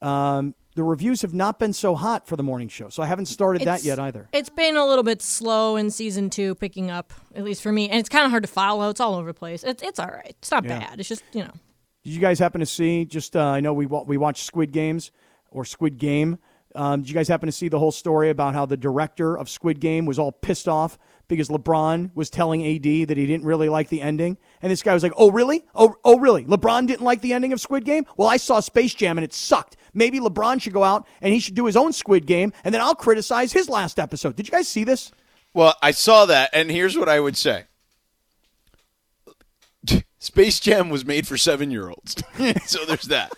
[0.01, 2.89] um, the reviews have not been so hot for the morning show.
[2.89, 4.29] So I haven't started that yet either.
[4.33, 7.89] It's been a little bit slow in season two, picking up, at least for me.
[7.89, 8.91] And it's kind of hard to follow.
[8.91, 9.63] It's all over the place.
[9.65, 10.35] It's, it's all right.
[10.39, 10.81] It's not Yeah.
[10.81, 11.01] bad.
[11.01, 11.53] It's just, you know.
[12.03, 13.05] Did you guys happen to see?
[13.05, 15.11] Just uh, I know we wa- we watched Squid Games
[15.51, 16.39] or Squid Game.
[16.75, 19.49] Um, did you guys happen to see the whole story about how the director of
[19.49, 23.69] Squid Game was all pissed off because LeBron was telling AD that he didn't really
[23.69, 25.65] like the ending, and this guy was like, "Oh really?
[25.75, 26.45] Oh oh really?
[26.45, 28.05] LeBron didn't like the ending of Squid Game?
[28.17, 29.77] Well, I saw Space Jam and it sucked.
[29.93, 32.83] Maybe LeBron should go out and he should do his own Squid Game, and then
[32.83, 35.13] I'll criticize his last episode." Did you guys see this?
[35.53, 37.65] Well, I saw that, and here's what I would say.
[40.25, 42.17] Space Jam was made for seven year olds.
[42.67, 43.31] so there's that.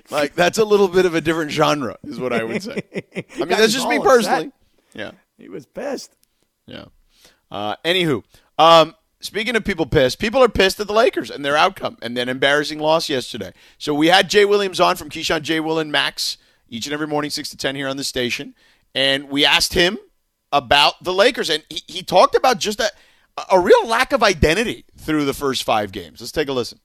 [0.10, 2.82] like, that's a little bit of a different genre, is what I would say.
[3.16, 4.52] I mean, that's just me personally.
[4.92, 5.12] Yeah.
[5.38, 6.14] He was pissed.
[6.66, 6.84] Yeah.
[7.50, 8.22] Uh, anywho,
[8.58, 12.16] um, speaking of people pissed, people are pissed at the Lakers and their outcome and
[12.18, 13.54] an embarrassing loss yesterday.
[13.78, 16.36] So we had Jay Williams on from Keyshawn, Jay Will, and Max
[16.68, 18.54] each and every morning, 6 to 10 here on the station.
[18.94, 19.98] And we asked him
[20.52, 21.48] about the Lakers.
[21.48, 22.90] And he, he talked about just a,
[23.50, 26.20] a real lack of identity through the first five games.
[26.20, 26.78] Let's take a listen.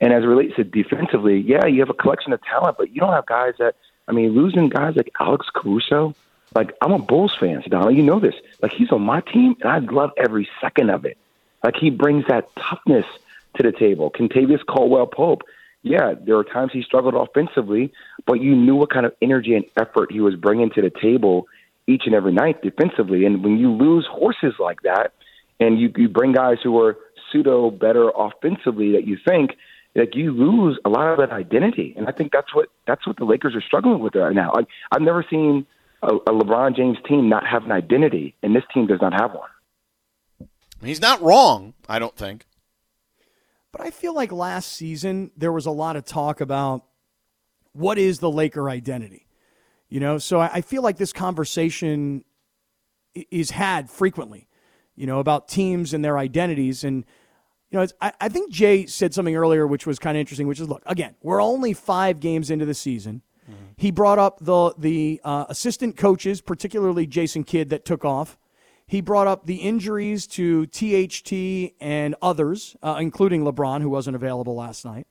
[0.00, 3.00] And as it relates to defensively, yeah, you have a collection of talent, but you
[3.00, 3.76] don't have guys that.
[4.08, 6.14] I mean, losing guys like Alex Caruso.
[6.54, 7.92] Like I'm a Bulls fan, Donna.
[7.92, 8.34] You know this.
[8.60, 11.16] Like he's on my team, and I love every second of it.
[11.62, 13.06] Like he brings that toughness
[13.56, 14.10] to the table.
[14.10, 15.42] Kentavious Caldwell Pope.
[15.82, 17.92] Yeah, there are times he struggled offensively,
[18.26, 21.46] but you knew what kind of energy and effort he was bringing to the table
[21.86, 23.24] each and every night defensively.
[23.24, 25.12] And when you lose horses like that,
[25.60, 26.96] and you, you bring guys who are
[27.30, 29.52] pseudo better offensively that you think
[29.94, 33.16] like you lose a lot of that identity and i think that's what that's what
[33.16, 35.66] the lakers are struggling with right now like i've never seen
[36.02, 39.32] a, a lebron james team not have an identity and this team does not have
[39.32, 39.48] one
[40.84, 42.46] He's not wrong, I don't think.
[43.70, 46.84] But I feel like last season there was a lot of talk about
[47.72, 49.26] what is the Laker identity.
[49.88, 52.24] You know, so I I feel like this conversation
[53.30, 54.48] is had frequently,
[55.02, 56.84] you know, about teams and their identities.
[56.84, 57.04] And,
[57.72, 60.46] you know, it's, I, I think Jay said something earlier which was kind of interesting,
[60.46, 63.22] which is look, again, we're only five games into the season.
[63.76, 68.38] He brought up the, the uh, assistant coaches, particularly Jason Kidd, that took off.
[68.86, 74.54] He brought up the injuries to THT and others, uh, including LeBron, who wasn't available
[74.54, 75.08] last night.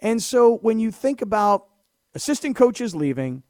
[0.00, 1.68] And so when you think about
[2.12, 3.44] assistant coaches leaving,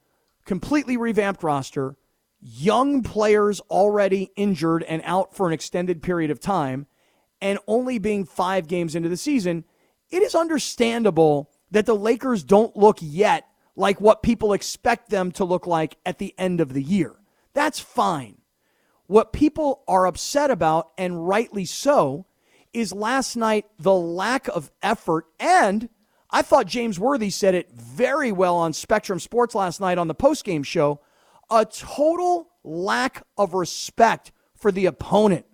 [0.44, 1.96] completely revamped roster,
[2.42, 6.87] young players already injured and out for an extended period of time,
[7.40, 9.64] and only being five games into the season,
[10.11, 15.44] it is understandable that the Lakers don't look yet like what people expect them to
[15.44, 17.16] look like at the end of the year.
[17.55, 18.38] That's fine.
[19.07, 22.26] What people are upset about, and rightly so,
[22.72, 25.26] is last night the lack of effort.
[25.38, 25.88] And
[26.31, 30.14] I thought James Worthy said it very well on Spectrum Sports last night on the
[30.14, 31.00] postgame show
[31.52, 35.46] a total lack of respect for the opponent.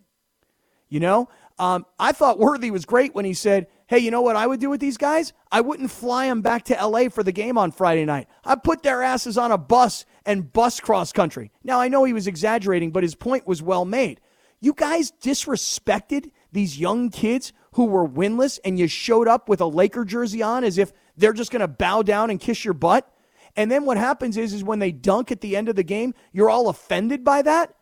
[0.88, 4.37] You know, um, I thought Worthy was great when he said, Hey, you know what
[4.37, 5.32] I would do with these guys?
[5.50, 8.28] I wouldn't fly them back to LA for the game on Friday night.
[8.44, 11.50] I'd put their asses on a bus and bus cross country.
[11.64, 14.20] Now, I know he was exaggerating, but his point was well made.
[14.61, 19.66] You guys disrespected these young kids who were winless, and you showed up with a
[19.66, 23.11] Laker jersey on as if they're just going to bow down and kiss your butt.
[23.56, 26.14] And then what happens is, is when they dunk at the end of the game,
[26.32, 27.74] you're all offended by that.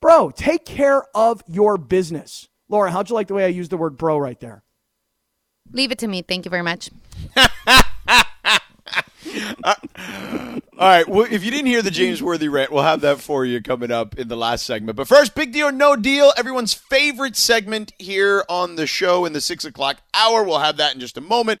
[0.00, 2.48] Bro, take care of your business.
[2.68, 4.62] Laura, how'd you like the way I used the word bro right there?
[5.72, 6.22] Leave it to me.
[6.22, 6.90] Thank you very much.
[9.64, 9.74] Uh,
[10.78, 11.08] all right.
[11.08, 13.90] Well, if you didn't hear the James Worthy rant, we'll have that for you coming
[13.90, 14.96] up in the last segment.
[14.96, 19.32] But first, big deal or no deal, everyone's favorite segment here on the show in
[19.32, 20.42] the six o'clock hour.
[20.42, 21.60] We'll have that in just a moment.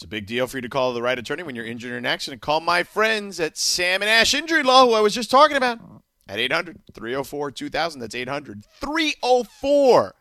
[0.00, 1.98] it's a big deal for you to call the right attorney when you're injured in
[1.98, 2.40] an accident.
[2.40, 5.78] Call my friends at Sam and Ash Injury Law, who I was just talking about,
[6.26, 8.00] at 800 304 2000.
[8.00, 10.14] That's 800 304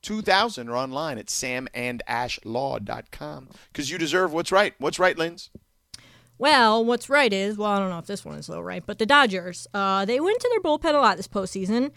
[0.00, 3.48] 2000 or online at samandashlaw.com.
[3.70, 4.72] Because you deserve what's right.
[4.78, 5.50] What's right, Linz?
[6.38, 8.98] Well, what's right is, well, I don't know if this one is so right, but
[8.98, 11.90] the Dodgers, uh, they went to their bullpen a lot this postseason,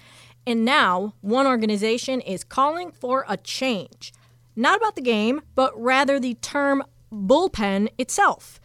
[0.46, 4.12] and now one organization is calling for a change.
[4.58, 8.60] Not about the game, but rather the term bullpen itself.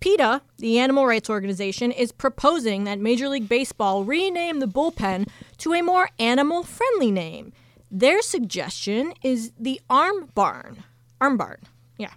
[0.00, 5.28] PETA, the animal rights organization, is proposing that Major League Baseball rename the bullpen
[5.58, 7.52] to a more animal friendly name.
[7.90, 10.84] Their suggestion is the arm barn.
[11.20, 11.58] Arm barn,
[11.96, 12.12] yeah.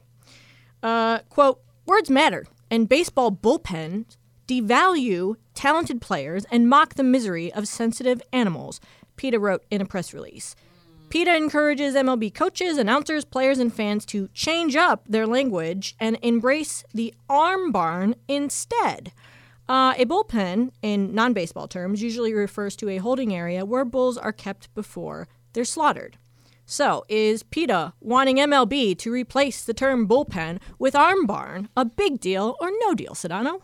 [0.83, 7.67] Uh, quote, words matter, and baseball bullpens devalue talented players and mock the misery of
[7.67, 8.79] sensitive animals,
[9.17, 10.55] PETA wrote in a press release.
[11.09, 16.83] PETA encourages MLB coaches, announcers, players, and fans to change up their language and embrace
[16.93, 19.13] the arm barn instead.
[19.69, 24.17] Uh, a bullpen, in non baseball terms, usually refers to a holding area where bulls
[24.17, 26.17] are kept before they're slaughtered.
[26.65, 32.19] So, is PETA wanting MLB to replace the term bullpen with arm barn a big
[32.19, 33.61] deal or no deal, Sedano?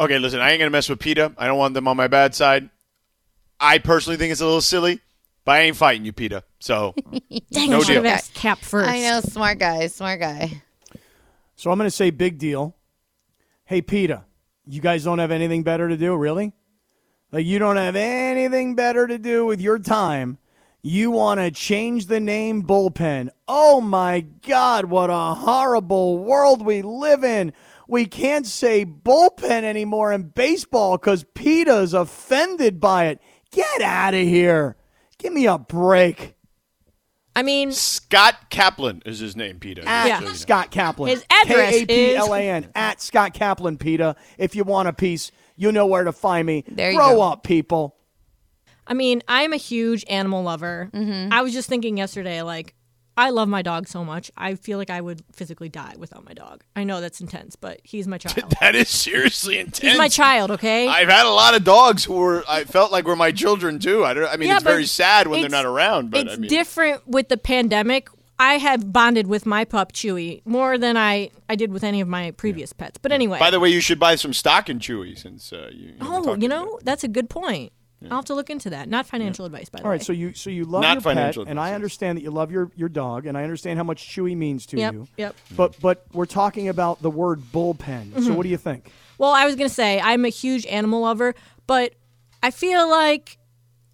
[0.00, 1.34] Okay, listen, I ain't going to mess with PETA.
[1.36, 2.70] I don't want them on my bad side.
[3.58, 5.00] I personally think it's a little silly,
[5.44, 6.44] but I ain't fighting you, PETA.
[6.60, 6.94] So,
[7.50, 8.02] Dang, No I should deal.
[8.04, 8.88] have asked Cap first.
[8.88, 10.62] I know, smart guy, smart guy.
[11.56, 12.76] So I'm going to say big deal.
[13.64, 14.24] Hey, PETA,
[14.66, 16.52] you guys don't have anything better to do, really?
[17.30, 20.38] Like, you don't have anything better to do with your time.
[20.82, 23.30] You want to change the name bullpen.
[23.46, 27.52] Oh my God, what a horrible world we live in.
[27.86, 33.20] We can't say bullpen anymore in baseball because PETA's offended by it.
[33.52, 34.76] Get out of here.
[35.22, 36.34] Give me a break.
[37.34, 39.88] I mean, Scott Kaplan is his name, PETA.
[39.88, 40.20] At Yeah.
[40.20, 40.32] So.
[40.34, 41.08] Scott Kaplan.
[41.08, 42.68] His address is- K A P L A N.
[42.74, 44.16] At Scott Kaplan, PETA.
[44.36, 46.64] If you want a piece, You know where to find me.
[46.66, 47.22] There you Grow go.
[47.22, 47.94] up, people.
[48.86, 50.90] I mean, I'm a huge animal lover.
[50.92, 51.32] Mm-hmm.
[51.32, 52.74] I was just thinking yesterday, like,
[53.16, 54.30] I love my dog so much.
[54.36, 56.64] I feel like I would physically die without my dog.
[56.74, 58.54] I know that's intense, but he's my child.
[58.60, 59.80] That is seriously intense.
[59.80, 60.88] he's my child, okay?
[60.88, 64.04] I've had a lot of dogs who were I felt like were my children too.
[64.04, 64.28] I don't.
[64.28, 66.10] I mean, Yeah, it's very sad when they're not around.
[66.10, 68.08] But it's I mean, different with the pandemic.
[68.38, 72.08] I have bonded with my pup Chewy more than I, I did with any of
[72.08, 72.98] my previous pets.
[72.98, 75.88] But anyway, by the way, you should buy some stock in Chewy since uh, you.
[75.88, 77.72] you oh, you know that's a good point.
[78.10, 78.88] I'll have to look into that.
[78.88, 79.94] Not financial advice, by the All way.
[79.94, 82.22] All right, so you so you love Not your pet, financial and I understand that
[82.22, 85.08] you love your, your dog, and I understand how much Chewy means to Yep, you.
[85.16, 85.36] yep.
[85.54, 88.10] But but we're talking about the word bullpen.
[88.10, 88.22] Mm-hmm.
[88.22, 88.90] So what do you think?
[89.18, 91.34] Well, I was going to say I'm a huge animal lover,
[91.66, 91.94] but
[92.42, 93.38] I feel like,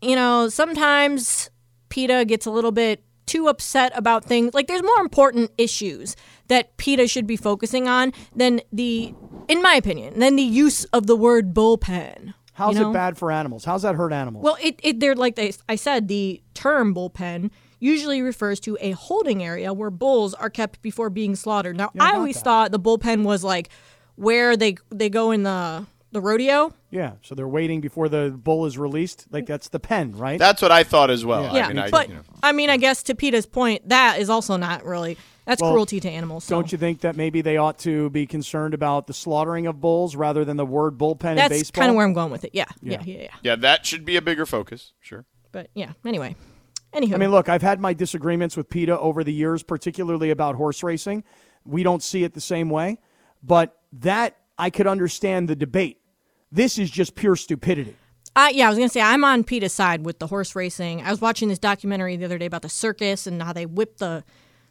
[0.00, 1.50] you know, sometimes
[1.90, 4.54] PETA gets a little bit too upset about things.
[4.54, 6.16] Like there's more important issues
[6.46, 9.12] that PETA should be focusing on than the,
[9.48, 12.32] in my opinion, than the use of the word bullpen.
[12.58, 12.90] How's you know?
[12.90, 13.64] it bad for animals?
[13.64, 14.42] How's that hurt animals?
[14.42, 18.90] Well, it, it they're like they, I said, the term bullpen usually refers to a
[18.90, 21.76] holding area where bulls are kept before being slaughtered.
[21.76, 22.44] Now, I I always that.
[22.44, 23.68] thought the bullpen was like
[24.16, 26.72] where they they go in the the rodeo.
[26.90, 29.26] yeah, so they're waiting before the bull is released.
[29.30, 30.38] Like that's the pen, right?
[30.38, 31.54] That's what I thought as well.
[31.54, 32.22] Yeah, I mean, I, but you know.
[32.42, 35.16] I mean, I guess to Peter's point, that is also not really
[35.48, 36.44] that's Well, cruelty to animals.
[36.44, 36.54] So.
[36.56, 40.14] Don't you think that maybe they ought to be concerned about the slaughtering of bulls
[40.14, 41.80] rather than the word bullpen in That's baseball?
[41.80, 42.50] kind of where I'm going with it.
[42.52, 43.02] Yeah, yeah, Yeah.
[43.04, 43.28] yeah, yeah.
[43.42, 44.92] yeah, that should be a bigger focus.
[45.00, 45.24] Sure.
[45.50, 46.36] But yeah, anyway.
[46.92, 50.54] Anywho, I mean, look, I've had my disagreements with PETA over the years, particularly about
[50.56, 51.24] horse racing.
[51.64, 52.98] We don't see it the same way,
[53.42, 55.98] but that I could understand the debate.
[56.52, 57.96] This is just pure stupidity.
[58.36, 61.00] I, yeah, I was gonna say I'm on PETA's side with the horse racing.
[61.02, 63.96] I was watching this documentary the other day about the circus and how they whip
[63.96, 64.24] the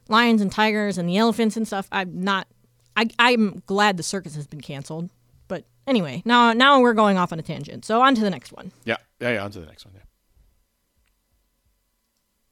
[0.09, 1.87] lions and tigers and the elephants and stuff.
[1.91, 2.47] I'm not.
[2.95, 5.09] I, I'm glad the circus has been canceled.
[5.47, 7.85] But anyway, now now we're going off on a tangent.
[7.85, 8.71] So on to the next one.
[8.85, 8.97] Yeah.
[9.19, 9.33] Yeah.
[9.33, 9.43] Yeah.
[9.43, 9.93] On to the next one.
[9.95, 10.01] Yeah.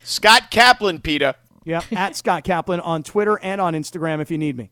[0.04, 1.36] Scott Kaplan, PETA.
[1.65, 4.70] Yeah, at Scott Kaplan on Twitter and on Instagram if you need me.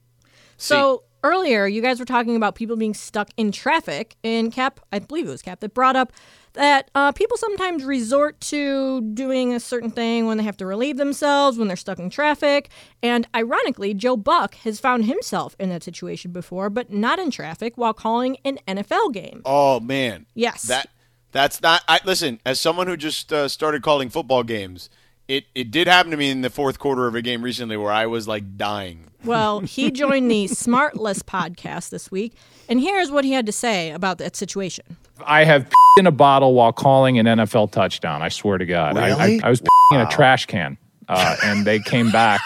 [0.58, 5.00] So earlier, you guys were talking about people being stuck in traffic, and Cap, I
[5.00, 6.12] believe it was Cap, that brought up
[6.54, 10.98] that uh, people sometimes resort to doing a certain thing when they have to relieve
[10.98, 12.70] themselves, when they're stuck in traffic.
[13.02, 17.76] And ironically, Joe Buck has found himself in that situation before, but not in traffic
[17.76, 19.42] while calling an NFL game.
[19.46, 20.28] Oh man.
[20.36, 20.64] Yes.
[20.64, 20.90] That
[21.32, 21.82] that's not.
[21.88, 22.40] I listen.
[22.46, 24.90] As someone who just uh, started calling football games,
[25.28, 27.92] it it did happen to me in the fourth quarter of a game recently where
[27.92, 29.06] I was like dying.
[29.24, 32.34] Well, he joined the Smartless podcast this week,
[32.70, 34.98] and here's what he had to say about that situation.
[35.26, 38.22] I have in a bottle while calling an NFL touchdown.
[38.22, 38.98] I swear to God.
[38.98, 42.42] I, I, I was in a trash can, uh, and they came back.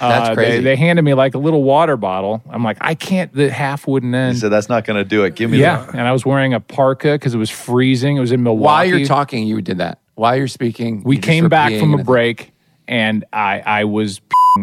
[0.00, 0.56] That's Uh, crazy.
[0.58, 2.42] They, they handed me like a little water bottle.
[2.50, 3.32] I'm like, I can't.
[3.32, 4.38] The half wouldn't He end.
[4.38, 5.36] said that's not going to do it.
[5.36, 5.92] Give me yeah, the.
[5.98, 8.16] and I was wearing a parka because it was freezing.
[8.16, 8.64] It was in Milwaukee.
[8.64, 10.00] While you're talking, you did that.
[10.22, 12.52] While you're speaking, we you're came back from a break,
[12.86, 14.20] and I I was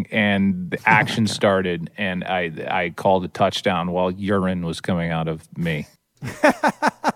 [0.09, 5.27] and the action started, and I I called a touchdown while urine was coming out
[5.27, 5.85] of me.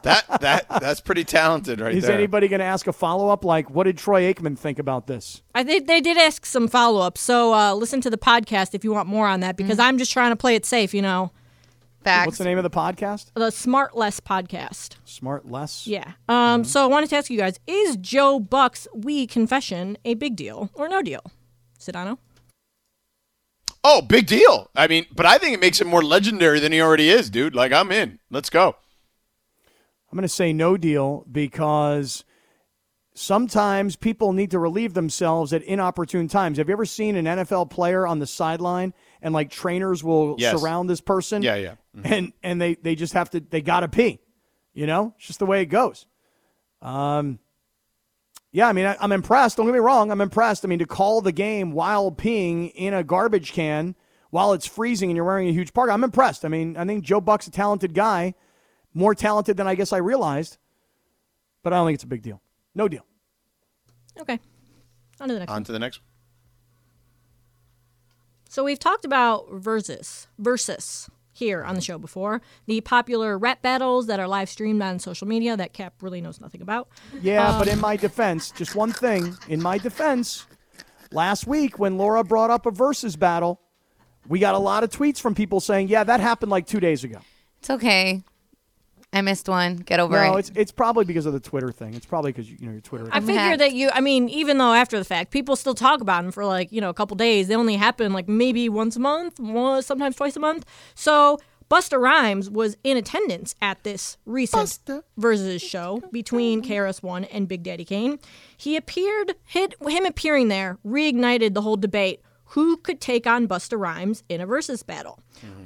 [0.04, 2.14] That that that's pretty talented, right Is there.
[2.14, 5.42] anybody going to ask a follow up like, what did Troy Aikman think about this?
[5.56, 8.84] I think they did ask some follow up, so uh, listen to the podcast if
[8.84, 11.32] you want more on that because I'm just trying to play it safe, you know.
[12.04, 12.26] Facts.
[12.26, 13.32] What's the name of the podcast?
[13.36, 14.96] The Smart Less podcast.
[15.06, 15.88] Smart Less.
[15.88, 16.14] Yeah.
[16.28, 16.64] Um.
[16.64, 20.70] So I wanted to ask you guys: Is Joe Buck's "We Confession" a big deal
[20.74, 21.24] or no deal?
[21.80, 22.18] Sedano.
[23.84, 24.70] Oh, big deal.
[24.76, 27.54] I mean, but I think it makes him more legendary than he already is, dude.
[27.54, 28.20] Like I'm in.
[28.30, 28.76] Let's go.
[30.10, 32.24] I'm going to say no deal because
[33.16, 36.60] sometimes people need to relieve themselves at inopportune times.
[36.60, 40.60] Have you ever seen an NFL player on the sideline and like trainers will Yes.
[40.60, 41.42] surround this person?
[41.42, 41.76] Yeah, yeah.
[42.04, 44.20] And and they they just have to they got to pee.
[44.74, 45.14] You know?
[45.18, 46.06] It's just the way it goes.
[46.82, 47.40] Um
[48.52, 49.58] yeah, I mean, I, I'm impressed.
[49.58, 50.12] Don't get me wrong.
[50.12, 50.64] I'm impressed.
[50.64, 53.96] I mean, to call the game while peeing in a garbage can
[54.30, 56.46] while it's freezing and you're wearing a huge parka, I'm impressed.
[56.46, 58.36] I mean, I think Joe Buck's a talented guy,
[58.94, 60.58] more talented than I guess I realized,
[61.64, 62.42] but I don't think it's a big deal.
[62.76, 63.06] No deal.
[64.20, 64.40] Okay.
[65.20, 65.50] On to the next.
[65.50, 65.64] On one.
[65.64, 66.02] to the next.
[68.54, 68.64] One.
[68.64, 71.94] So we've talked about versus versus here on the mm-hmm.
[71.94, 75.96] show before the popular rap battles that are live streamed on social media that Cap
[76.02, 76.88] really knows nothing about.
[77.22, 79.36] Yeah, but in um, my defense, just one thing.
[79.50, 80.46] In my defense,
[81.12, 83.60] last week when Laura brought up a versus battle,
[84.28, 87.04] we got a lot of tweets from people saying, "Yeah, that happened like two days
[87.04, 87.20] ago."
[87.60, 88.24] It's okay.
[89.14, 89.76] I missed one.
[89.78, 90.40] Get over No, it.
[90.40, 91.94] it's it's probably because of the Twitter thing.
[91.94, 93.08] It's probably because you know your Twitter.
[93.12, 93.60] I figure hacked.
[93.60, 96.46] that you, I mean, even though after the fact, people still talk about them for
[96.46, 97.48] like, you know, a couple days.
[97.48, 100.66] They only happen like maybe once a month, one- sometimes twice a month.
[100.96, 101.40] So
[101.70, 104.80] Busta Rhymes was in attendance at this recent
[105.18, 108.20] Versus show between KRS-One and Big Daddy Kane.
[108.58, 112.22] He appeared, hit, him appearing there reignited the whole debate
[112.54, 115.20] who could take on Busta Rhymes in a versus battle.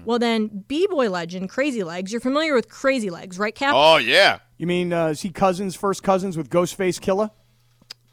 [0.05, 3.73] Well, then, B-boy legend Crazy Legs, you're familiar with Crazy Legs, right, Cap?
[3.75, 4.39] Oh yeah.
[4.57, 7.31] You mean uh, is he cousins, first cousins with Ghostface Killah?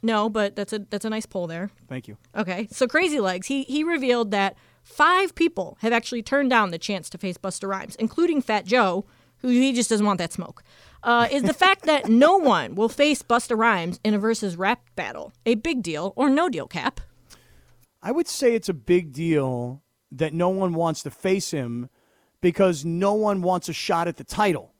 [0.02, 1.70] No, but that's a that's a nice poll there.
[1.88, 2.18] Thank you.
[2.36, 6.78] Okay, so Crazy Legs, he he revealed that five people have actually turned down the
[6.78, 9.06] chance to face Busta Rhymes, including Fat Joe,
[9.38, 10.64] who he just doesn't want that smoke.
[11.04, 14.82] Uh, is the fact that no one will face Busta Rhymes in a versus rap
[14.96, 17.00] battle a big deal or no deal, Cap?
[18.04, 19.82] I would say it's a big deal
[20.12, 21.88] that no one wants to face him
[22.42, 24.74] because no one wants a shot at the title,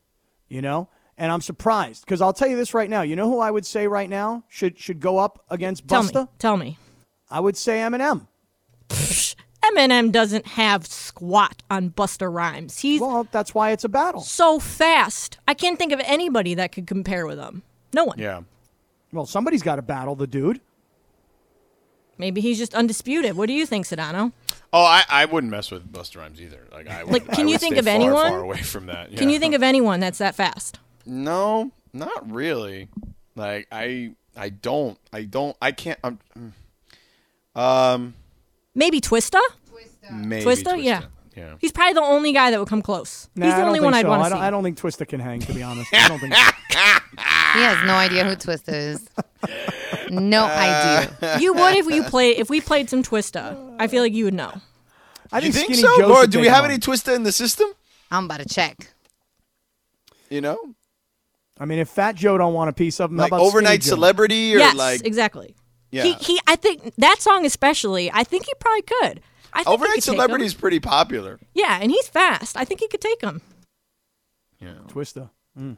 [0.47, 0.89] you know?
[1.17, 3.01] And I'm surprised because I'll tell you this right now.
[3.01, 6.11] You know who I would say right now should should go up against Busta?
[6.11, 6.77] Tell me, tell me.
[7.29, 8.27] I would say Eminem.
[9.63, 12.79] Eminem doesn't have squat on Busta Rhymes.
[12.79, 14.21] He's well, that's why it's a battle.
[14.21, 17.63] So fast, I can't think of anybody that could compare with him.
[17.93, 18.19] No one.
[18.19, 18.41] Yeah.
[19.11, 20.59] Well, somebody's got to battle the dude.
[22.17, 23.35] Maybe he's just undisputed.
[23.35, 24.31] What do you think, Sedano?
[24.71, 26.67] Oh, I, I wouldn't mess with Busta Rhymes either.
[26.71, 28.29] Like I would, Like, can I you would think stay of far, anyone?
[28.29, 29.15] Far away from that.
[29.15, 30.79] Can you think of anyone that's that fast?
[31.05, 32.89] No, not really.
[33.35, 35.99] Like I, I don't, I don't, I can't.
[36.03, 37.59] I'm, mm.
[37.59, 38.13] um,
[38.73, 39.39] Maybe Twista?
[40.11, 40.81] maybe Twista?
[40.81, 41.03] Yeah.
[41.35, 41.55] Yeah.
[41.59, 43.27] He's probably the only guy that would come close.
[43.35, 44.09] Nah, He's I the don't only think one I'd so.
[44.09, 44.45] want I to don't, see.
[44.45, 45.93] I don't think Twista can hang, to be honest.
[45.93, 46.51] I don't think so.
[47.55, 49.09] He has no idea who Twista is.
[50.09, 51.39] No uh, idea.
[51.39, 53.75] you would if you played if we played some Twista.
[53.79, 54.53] I feel like you would know.
[55.31, 55.97] I you think Skinny so?
[55.99, 56.79] Joe Or should do we take have him any.
[56.79, 57.67] Twista in the system?
[58.11, 58.93] I'm about to check.
[60.29, 60.57] You know,
[61.59, 63.83] I mean, if Fat Joe don't want a piece of him, like how about overnight
[63.83, 63.95] Skinny Joe?
[63.95, 65.55] celebrity or yes, like exactly.
[65.91, 66.03] Yeah.
[66.03, 66.39] He he.
[66.47, 68.11] I think that song especially.
[68.11, 69.21] I think he probably could.
[69.55, 71.39] I think he overnight could celebrity is pretty popular.
[71.53, 72.57] Yeah, and he's fast.
[72.57, 73.41] I think he could take him.
[74.59, 74.73] Yeah.
[74.87, 75.29] Twista.
[75.59, 75.77] Mm.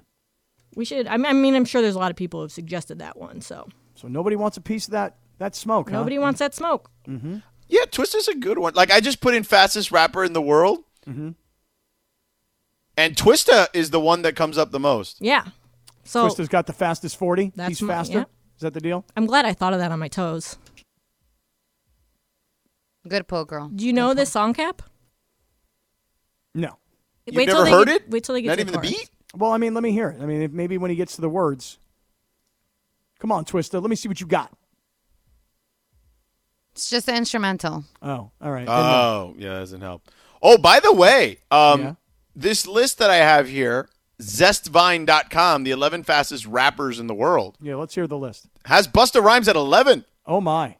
[0.75, 1.07] We should.
[1.07, 3.17] I mean, I mean, I'm sure there's a lot of people who have suggested that
[3.17, 3.41] one.
[3.41, 5.89] So So nobody wants a piece of that that smoke.
[5.89, 5.95] huh?
[5.97, 6.89] nobody wants that smoke.
[7.07, 7.38] Mm-hmm.
[7.69, 8.73] Yeah, Twista's a good one.
[8.75, 11.32] Like I just put in fastest rapper in the world, Mm-hmm.
[12.97, 15.17] and Twista is the one that comes up the most.
[15.21, 15.45] Yeah.
[16.03, 17.51] So Twista's got the fastest forty.
[17.55, 18.17] That's He's my- faster.
[18.19, 18.23] yeah.
[18.55, 19.05] Is that the deal?
[19.15, 20.57] I'm glad I thought of that on my toes.
[23.07, 23.69] Good pull, girl.
[23.69, 24.81] Do you know this song, Cap?
[26.53, 26.77] No.
[27.25, 28.09] You've Wait till never they heard get- it?
[28.09, 28.91] Wait till they get Not to even the chorus.
[28.91, 29.09] beat?
[29.35, 30.21] Well, I mean, let me hear it.
[30.21, 31.77] I mean, if maybe when he gets to the words.
[33.19, 33.81] Come on, Twista.
[33.81, 34.51] Let me see what you got.
[36.73, 37.83] It's just an instrumental.
[38.01, 38.67] Oh, all right.
[38.67, 40.03] Oh, yeah, that doesn't help.
[40.41, 41.93] Oh, by the way, um, Yeah.
[42.35, 43.89] this list that I have here,
[44.21, 48.47] zestvine.com, the 11 fastest rappers in the world, yeah, let's hear the list.
[48.65, 50.05] has Busta Rhymes at 11.
[50.25, 50.77] Oh my.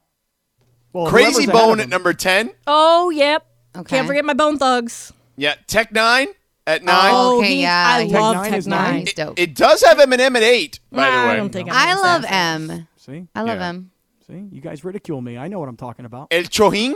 [0.92, 2.50] Well, Crazy Bone at number 10.
[2.66, 3.46] Oh, yep.
[3.76, 3.96] Okay.
[3.96, 5.12] Can't forget my Bone Thugs.
[5.36, 6.28] Yeah, Tech N9ne
[6.66, 6.94] at 9.
[7.14, 8.82] Oh, Okay, he- yeah, I Tech love Nine Tech is Nine.
[8.94, 9.00] nine?
[9.00, 9.38] He's dope.
[9.38, 11.32] It does have Eminem at 8, by Nah, the way.
[11.32, 12.32] I don't think I'm I gonna love that.
[12.60, 12.88] M.
[12.96, 13.68] See, I love Yeah.
[13.68, 13.90] M.
[14.26, 15.38] see, you guys ridicule me.
[15.38, 16.28] I know what I'm talking about.
[16.30, 16.94] El Chojin,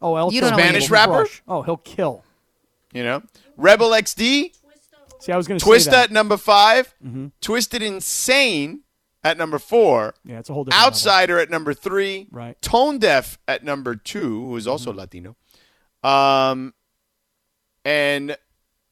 [0.00, 1.12] Oh, El You don't know Chapo Spanish will rapper?
[1.24, 1.42] crush.
[1.48, 2.24] Oh, he'll kill.
[2.92, 3.22] you know.
[3.56, 4.52] Rebel XD,
[5.20, 6.04] See, I was going to say Twista that.
[6.04, 7.26] at number 5, Mm-hmm.
[7.40, 8.80] Twisted Insane
[9.24, 10.92] at number 4, Yeah, it's a whole different level.
[10.92, 12.60] Outsider at number 3, Right.
[12.60, 15.36] Tonedeff at number 2, who is also Latino.
[16.02, 16.74] Um
[17.84, 18.36] and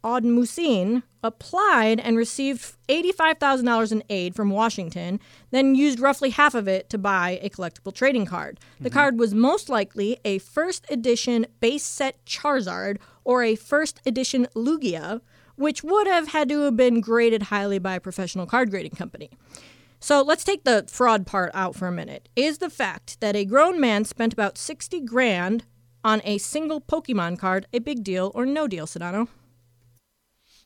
[0.03, 6.89] Oudomsine applied and received $85,000 in aid from Washington, then used roughly half of it
[6.89, 8.59] to buy a collectible trading card.
[8.81, 8.99] The mm-hmm.
[8.99, 15.21] card was most likely a first edition base set Charizard or a first edition Lugia,
[15.63, 19.29] which would have had to have been graded highly by a professional card grading company.
[19.99, 22.27] So let's take the fraud part out for a minute.
[22.35, 25.63] Is the fact that a grown man spent about 60 grand
[26.03, 29.29] on a single Pokemon card a big deal or no deal, Sedano?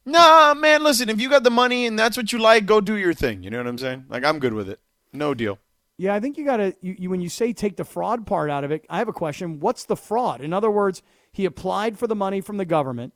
[0.03, 2.95] Nah, man, listen, if you got the money and that's what you like, go do
[2.95, 3.43] your thing.
[3.43, 4.05] You know what I'm saying?
[4.09, 4.79] Like, I'm good with it.
[5.13, 5.59] No deal.
[5.97, 8.49] Yeah, I think you got to, you, you, when you say take the fraud part
[8.49, 9.59] out of it, I have a question.
[9.59, 10.41] What's the fraud?
[10.41, 13.13] In other words, he applied for the money from the government.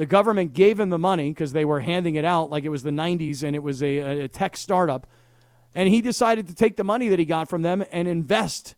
[0.00, 2.82] The government gave him the money because they were handing it out like it was
[2.82, 5.06] the 90s and it was a, a tech startup.
[5.74, 8.76] And he decided to take the money that he got from them and invest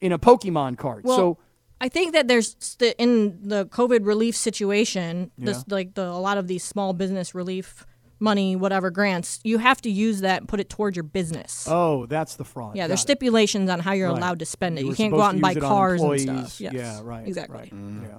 [0.00, 1.04] in a Pokemon card.
[1.04, 1.38] Well, so,
[1.80, 5.74] I think that there's st- in the COVID relief situation, this Yeah.
[5.76, 7.86] like the a lot of these small business relief
[8.18, 11.68] money, whatever grants, you have to use that and put it towards your business.
[11.70, 12.74] oh, that's the fraud.
[12.76, 13.02] yeah, Got there's it.
[13.02, 14.18] stipulations on how you're Right.
[14.18, 14.82] allowed to spend it.
[14.82, 16.60] You You, can't go out and buy use it on cars and stuff.
[16.60, 16.72] Yes.
[16.74, 17.58] Yeah, right, Exactly.
[17.58, 17.72] right.
[17.72, 18.18] Yeah.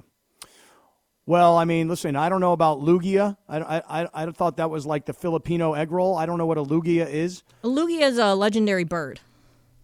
[1.27, 3.35] Well, I mean, listen, I don't know about Lugia.
[3.49, 6.15] I, I, I, I thought that was like the Filipino egg roll.
[6.15, 7.41] I don't know what a Lugia is.
[7.63, 9.19] A Lugia is a legendary bird.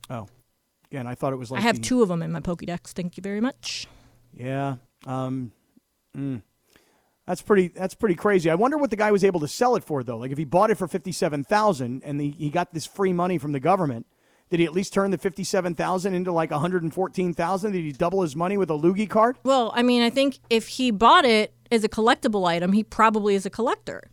[0.10, 0.28] Oh,
[0.92, 2.90] again, I thought it was like I have the- two of them in my Pokédex.
[2.92, 3.88] Thank you very much.
[4.34, 4.76] Yeah.
[5.08, 5.52] Um,
[6.16, 6.44] mm.
[7.26, 7.70] That's pretty.
[7.70, 8.50] That's pretty crazy.
[8.50, 10.18] I wonder what the guy was able to sell it for, though.
[10.18, 13.38] Like, if he bought it for fifty-seven thousand and the, he got this free money
[13.38, 14.06] from the government,
[14.52, 17.72] did he at least turn the fifty-seven thousand into like one hundred and fourteen thousand?
[17.72, 19.38] Did he double his money with a Lugie card?
[19.44, 23.34] Well, I mean, I think if he bought it as a collectible item, he probably
[23.34, 24.12] is a collector.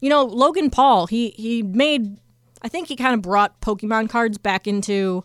[0.00, 2.18] You know, Logan Paul, he he made
[2.62, 5.22] I think he kind of brought Pokemon cards back into,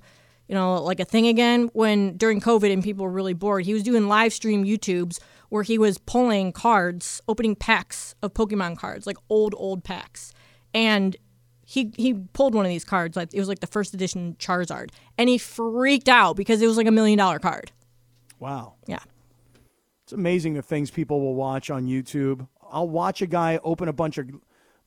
[0.49, 3.65] you know, like a thing again when during COVID and people were really bored.
[3.65, 8.77] He was doing live stream YouTubes where he was pulling cards, opening packs of Pokemon
[8.77, 10.33] cards, like old old packs.
[10.73, 11.15] And
[11.69, 14.89] he he pulled one of these cards like it was like the first edition Charizard
[15.19, 17.71] and he freaked out because it was like a million dollar card.
[18.39, 18.73] Wow.
[18.87, 18.97] Yeah.
[20.03, 22.47] It's amazing the things people will watch on YouTube.
[22.71, 24.27] I'll watch a guy open a bunch of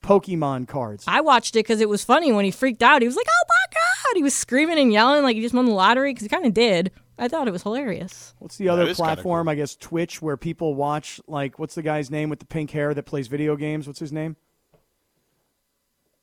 [0.03, 1.05] Pokemon cards.
[1.07, 3.01] I watched it because it was funny when he freaked out.
[3.01, 5.63] He was like, "Oh my god!" He was screaming and yelling like he just won
[5.63, 6.91] the lottery because he kind of did.
[7.17, 8.33] I thought it was hilarious.
[8.39, 9.47] What's the other is kinda platform?
[9.47, 12.93] I guess Twitch, where people watch like what's the guy's name with the pink hair
[12.93, 13.87] that plays video games?
[13.87, 14.35] What's his name?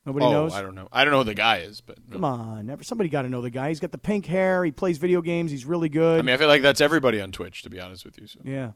[0.05, 0.53] Nobody oh, knows.
[0.53, 0.87] I don't know.
[0.91, 3.41] I don't know who the guy is, but Come on, never, somebody got to know
[3.41, 3.69] the guy.
[3.69, 4.65] He's got the pink hair.
[4.65, 5.51] He plays video games.
[5.51, 6.17] He's really good.
[6.19, 8.25] I mean, I feel like that's everybody on Twitch, to be honest with you.
[8.27, 8.39] So.
[8.43, 8.71] yeah.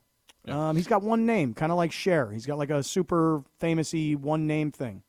[0.48, 2.32] Um, he's got one name, kind of like Cher.
[2.32, 5.02] He's got like a super famousy one name thing.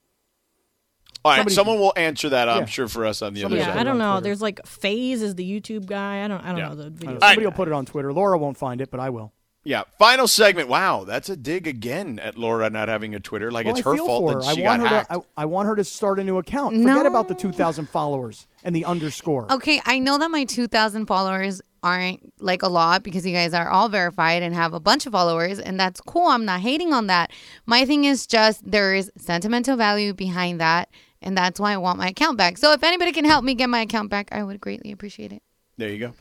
[1.23, 2.65] All right, Somebody- someone will answer that, I'm Yeah.
[2.67, 3.81] sure, for us on the Somebody other Yeah, side.
[3.81, 4.13] I don't know.
[4.13, 4.25] Twitter.
[4.25, 6.25] There's like Phase is the YouTube guy.
[6.25, 6.41] I don't.
[6.41, 6.69] I don't Yeah.
[6.69, 6.99] know the I video.
[6.99, 7.13] don't know.
[7.13, 7.21] right.
[7.29, 8.13] Somebody will put it on Twitter.
[8.13, 9.33] Laura won't find it, but I will.
[9.67, 10.69] Yeah, final segment.
[10.69, 13.51] Wow, that's a dig again at Laura not having a Twitter.
[13.51, 15.11] Like Well, it's I her fault for that she I got want her hacked.
[15.11, 15.17] to.
[15.37, 16.77] I, I want her to start a new account.
[16.77, 16.93] No.
[16.93, 19.51] Forget about the two thousand followers and the underscore.
[19.53, 23.69] Okay, I know that my 2,000 followers aren't like a lot because you guys are
[23.69, 26.27] all verified and have a bunch of followers, and that's cool.
[26.29, 27.31] I'm not hating on that.
[27.65, 30.91] My thing is just there is sentimental value behind that,
[31.23, 32.59] and that's why I want my account back.
[32.59, 35.43] So if anybody can help me get my account back, I would greatly appreciate it.
[35.77, 36.13] There you go.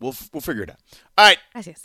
[0.00, 0.78] We'll f- we'll figure it out.
[1.18, 1.84] All right, Gracias.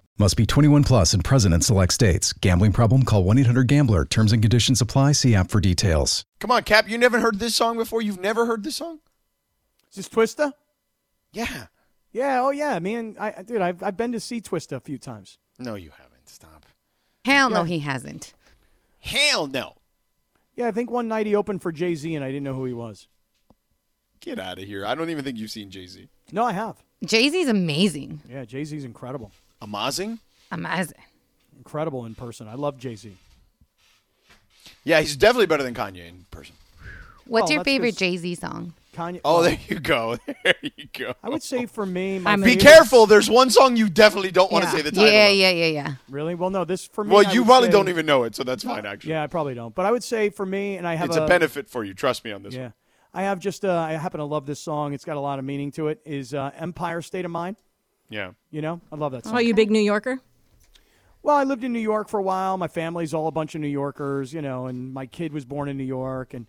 [0.21, 2.31] Must be 21 plus and present in select states.
[2.31, 3.01] Gambling problem?
[3.05, 4.05] Call 1 800 Gambler.
[4.05, 5.13] Terms and conditions apply.
[5.13, 6.25] See app for details.
[6.39, 6.87] Come on, Cap.
[6.87, 8.03] You never heard this song before?
[8.03, 8.99] You've never heard this song?
[9.89, 10.53] Is this Twista?
[11.33, 11.65] Yeah.
[12.11, 12.39] Yeah.
[12.43, 12.77] Oh yeah.
[12.77, 15.39] Man, I I- dude, I've I've been to see Twista a few times.
[15.57, 16.29] No, you haven't.
[16.29, 16.67] Stop.
[17.25, 18.35] Hell no, he hasn't.
[18.99, 19.73] Hell no.
[20.55, 22.65] Yeah, I think one night he opened for Jay Z and I didn't know who
[22.65, 23.07] he was.
[24.19, 24.85] Get out of here.
[24.85, 26.09] I don't even think you've seen Jay Z.
[26.31, 26.83] No, I have.
[27.03, 28.21] Jay Z's amazing.
[28.29, 29.31] Yeah, Jay Z's incredible.
[29.61, 30.19] Amazing?
[30.51, 30.97] Amazing.
[31.57, 32.47] Incredible in person.
[32.47, 33.15] I love Jay Z.
[34.83, 36.55] Yeah, he's definitely better than Kanye in person.
[37.25, 38.73] What's Well, your favorite Jay Z song?
[38.95, 39.21] Kanye.
[39.23, 40.17] Oh, there you go.
[40.43, 41.13] There you go.
[41.23, 43.05] I would say for me, my I'm Be favorite- careful.
[43.05, 45.93] There's one song you definitely don't want to say the title yeah, yeah, yeah, yeah.
[46.09, 46.35] Really?
[46.35, 46.65] Well, no.
[46.65, 47.13] This for me.
[47.13, 49.11] Well, I you probably say- don't even know it, so that's fine, actually.
[49.11, 49.73] Yeah, I probably don't.
[49.73, 51.93] But I would say for me, and I have It's a benefit for you.
[51.93, 52.73] Trust me on this Yeah, one.
[53.13, 53.63] I have just.
[53.63, 54.93] Uh, I happen to love this song.
[54.93, 56.01] It's got a lot of meaning to it.
[56.05, 57.55] Is uh, Empire State of Mind?
[58.11, 58.31] Yeah.
[58.51, 59.35] You know, I love that song.
[59.35, 60.19] Oh, you a big New Yorker?
[61.23, 62.57] Well, I lived in New York for a while.
[62.57, 65.69] My family's all a bunch of New Yorkers, you know, and my kid was born
[65.69, 66.47] in New York, and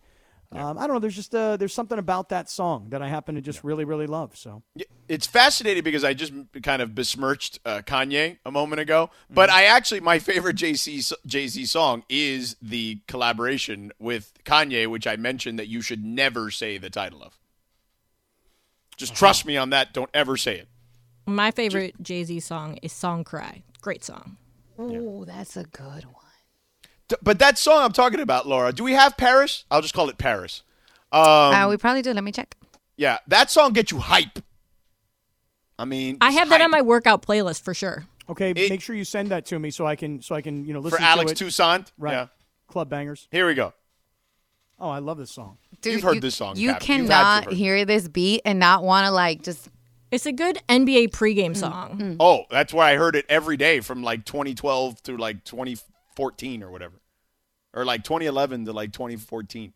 [0.51, 0.99] um, I don't know.
[0.99, 4.07] There's just uh, there's something about that song that I happen to just really really
[4.07, 4.35] love.
[4.35, 4.61] So
[5.07, 6.33] It's fascinating because I just
[6.63, 11.15] kind of besmirched uh, Kanye a moment ago, but I actually my favorite Jay Z
[11.25, 16.51] Jay Z song is the collaboration with Kanye, which I mentioned that you should never
[16.51, 17.37] say the title of.
[18.97, 19.93] Just trust me on that.
[19.93, 20.67] Don't ever say it.
[21.25, 24.37] My favorite Jay Z song is "Song Cry." Great song.
[24.79, 26.15] Ooh, that's a good one.
[27.07, 29.65] D- But that song I'm talking about, Laura, do we have Paris?
[29.71, 30.63] I'll just call it Paris.
[31.11, 32.11] Um, uh, we probably do.
[32.13, 32.55] Let me check.
[32.97, 34.39] yeah, that song gets you hype.
[35.77, 38.05] I mean, I have that on my workout playlist for sure.
[38.29, 40.65] Okay, It- make sure you send that to me so I can so I can
[40.65, 41.51] you know for listen Alex to it.
[41.51, 41.91] For Alex Toussaint.
[41.97, 42.11] Right.
[42.13, 42.27] Yeah.
[42.67, 43.27] Club bangers.
[43.31, 43.73] Here we go.
[44.79, 45.57] Oh, I love this song.
[45.81, 46.81] Dude, You've heard you, this song, You Cap.
[46.87, 47.57] You've had to have cannot heard it.
[47.57, 49.69] hear this beat and not want to like just.
[50.13, 52.17] It's a good NBA Mm, pregame song.
[52.19, 56.69] Oh, that's where I heard it every day from like 2012 to like 2014 or
[56.69, 57.01] whatever,
[57.73, 59.73] or like 2011 to like 2014.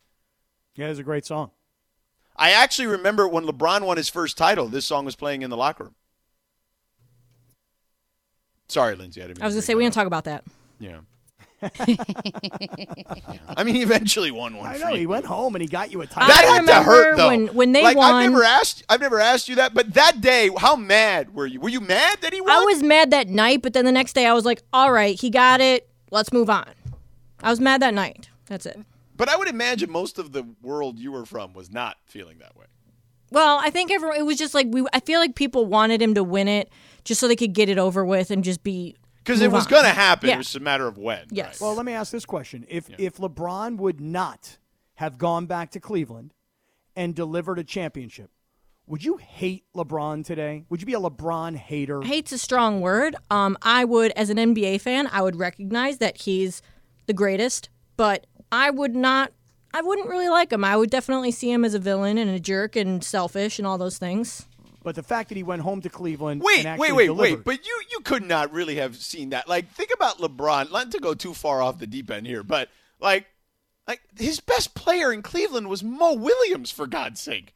[0.76, 1.50] Yeah, it's a great song.
[2.36, 4.68] I actually remember when LeBron won his first title.
[4.68, 5.96] This song was playing in the locker room.
[8.68, 9.24] Sorry, Lindsay.
[9.24, 9.40] I didn't.
[9.40, 10.44] Mean I was gonna say we didn't talk about that.
[10.80, 11.00] Yeah.
[11.62, 11.70] Yeah.
[13.58, 14.68] I mean, he eventually won one.
[14.70, 16.28] I know he went home and he got you a title.
[16.28, 17.28] That I had to hurt remember though.
[17.28, 18.84] when- when they like, won- I've never asked.
[18.90, 21.60] I've never asked you that, but that day, how mad were you?
[21.60, 22.52] Were you mad that he won?
[22.52, 25.20] I was mad that night, but then the next day I was like, all right,
[25.20, 25.90] he got it.
[26.12, 26.68] Let's move on.
[27.42, 28.30] I was mad that night.
[28.48, 28.80] That's it.
[29.16, 32.56] But I would imagine most of the world you were from was not feeling that
[32.56, 32.66] way.
[33.32, 34.86] Well, I think everyone, it was just like we.
[34.94, 36.70] I feel like people wanted him to win it
[37.04, 38.96] just so they could get it over with and just be
[39.28, 40.30] Because it was going to happen.
[40.30, 40.36] Yeah.
[40.36, 41.26] It was a matter of when.
[41.32, 41.60] Yes.
[41.60, 44.58] Well, let me ask this question: If if LeBron would not
[44.96, 46.34] have gone back to Cleveland
[46.96, 48.32] and delivered a championship,
[48.88, 50.64] would you hate LeBron today?
[50.70, 52.02] Would you be a LeBron hater?
[52.02, 53.16] hate's a strong word.
[53.30, 56.62] Um, I would, as an NBA fan, I would recognize that he's
[57.06, 59.34] the greatest, but I would not.
[59.74, 60.64] I wouldn't really like him.
[60.64, 63.78] I would definitely see him as a villain and a jerk and selfish and all
[63.78, 64.47] those things.
[64.88, 67.36] But the fact that he went home to Cleveland Wait, and actually wait, wait, delivered,
[67.40, 67.44] wait.
[67.44, 69.46] But you you could not really have seen that.
[69.46, 70.72] Like, think about LeBron.
[70.72, 72.70] Not to go too far off the deep end here, but
[73.02, 73.26] like,
[73.86, 76.72] like his best player in Cleveland was Mo Williams.
[76.72, 77.54] For God's sake.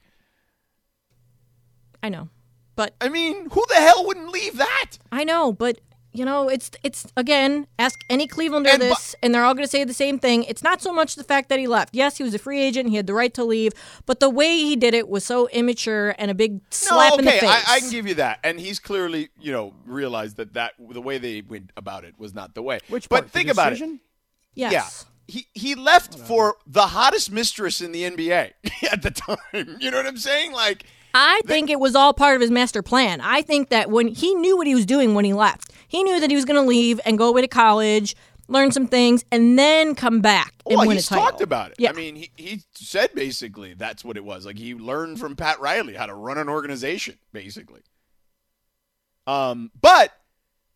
[2.04, 2.28] I know,
[2.76, 4.98] but I mean, who the hell wouldn't leave that?
[5.10, 5.80] I know, but
[6.14, 9.66] you know, it's it's again, ask any Clevelander And bu- this, and they're all going
[9.66, 10.44] to say the same thing.
[10.44, 11.96] It's not so much the fact that he left.
[11.96, 13.72] Yes, he was a free agent; he had the right to leave,
[14.06, 17.26] but the way he did it was so immature and a big slap no, in
[17.26, 17.66] the okay, face.
[17.68, 21.02] I, I can give you that, and he's clearly, you know, realized that that the
[21.02, 22.80] way they went about it was not the way.
[22.90, 23.76] which but part, the think about it.
[23.76, 24.00] decision?
[24.54, 24.72] yes.
[24.72, 25.08] Yeah.
[25.28, 28.52] He, he left for the hottest mistress in the NBA
[28.92, 29.78] at the time.
[29.80, 30.52] You know what I'm saying?
[30.52, 30.84] Like,
[31.14, 33.22] I think it was all part of his master plan.
[33.22, 36.20] I think that when he knew what he was doing when he left, he knew
[36.20, 38.16] that he was going to leave and go away to college,
[38.48, 41.26] learn some things, and then come back and well, win he's a title.
[41.26, 41.76] talked about it.
[41.80, 41.90] Yeah.
[41.90, 44.46] I mean, he, he said basically that's what it was.
[44.46, 47.82] Like, he learned from Pat Riley how to run an organization, basically.
[49.28, 50.12] Um, but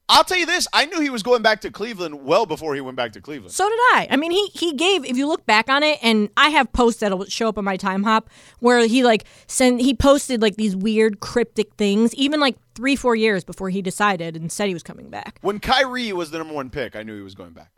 [0.07, 2.81] I'll tell you this I knew he was going back to Cleveland well before he
[2.81, 3.51] went back to Cleveland.
[3.51, 4.07] So did I.
[4.11, 5.03] I mean, he he gave.
[5.05, 7.77] If you look back on it, and I have posts that'll show up on my
[7.77, 8.29] time hop
[8.59, 13.15] where he like sent he posted like these weird cryptic things, even like three four
[13.15, 15.39] years before he decided and said he was coming back.
[15.41, 17.71] When Kyrie was the number one pick, I knew he was going back.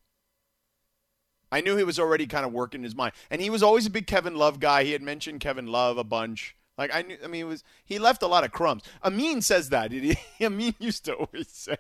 [1.50, 3.90] I knew he was already kind of working his mind, and he was always a
[3.90, 4.84] big Kevin Love guy.
[4.84, 6.57] He had mentioned Kevin Love a bunch.
[6.78, 8.84] Like I knew, I mean, it was he left a lot of crumbs.
[9.04, 9.92] Amin says that.
[9.92, 11.78] He, Amin used to always say,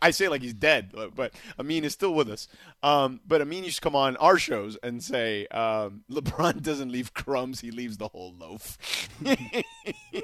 [0.00, 2.46] I say like he's dead, but Amin is still with us.
[2.82, 7.12] Um, but Amin used to come on our shows and say, um, LeBron doesn't leave
[7.12, 8.78] crumbs; he leaves the whole loaf.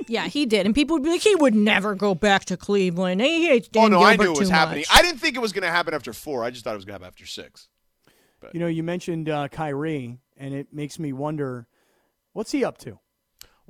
[0.07, 3.21] Yeah, he did, and people would be like, he would never go back to Cleveland.
[3.21, 4.81] He hates Dan oh Dan no, I knew it was happening.
[4.81, 4.97] much.
[4.97, 6.45] I didn't think it was going to happen after four.
[6.45, 7.69] I just thought it was going to happen after six.
[8.53, 11.67] You know, you mentioned uh, Kyrie, and it makes me wonder,
[12.33, 12.99] what's he up to?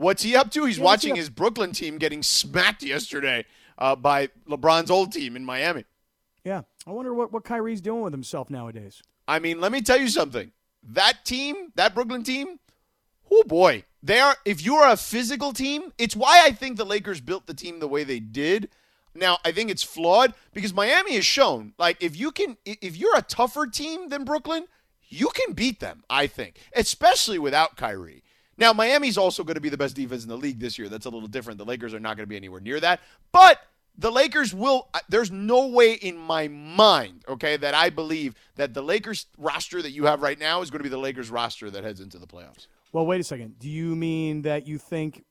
[0.01, 0.64] What's he up to?
[0.64, 3.44] He's Yeah, watching his Brooklyn team getting smacked yesterday
[3.76, 5.84] uh, by LeBron's old team in Miami.
[6.42, 9.03] Yeah, I wonder what what Kyrie's doing with himself nowadays.
[9.28, 10.53] I mean, let me tell you something.
[10.82, 12.61] That team, that Brooklyn team,
[13.30, 14.36] oh boy, they are.
[14.46, 17.78] If you are a physical team, it's why I think the Lakers built the team
[17.78, 18.70] the way they did.
[19.14, 23.18] Now, I think it's flawed because Miami has shown, like, if you can, if you're
[23.18, 24.64] a tougher team than Brooklyn,
[25.09, 26.05] you can beat them.
[26.09, 28.22] I think, especially without Kyrie.
[28.61, 30.88] Now, Miami's also going to be the best defense in the league this year.
[30.88, 31.58] That's a little different.
[31.58, 33.00] The Lakers are not going to be anywhere near that,
[33.32, 33.58] but
[33.98, 34.88] the Lakers will.
[35.08, 39.90] There's no way in my mind, okay, that I believe that the Lakers roster that
[39.92, 42.26] you have right now is going to be the Lakers roster that heads into the
[42.26, 42.66] playoffs.
[42.92, 43.58] Well, wait a second.
[43.58, 45.24] Do you mean that you think,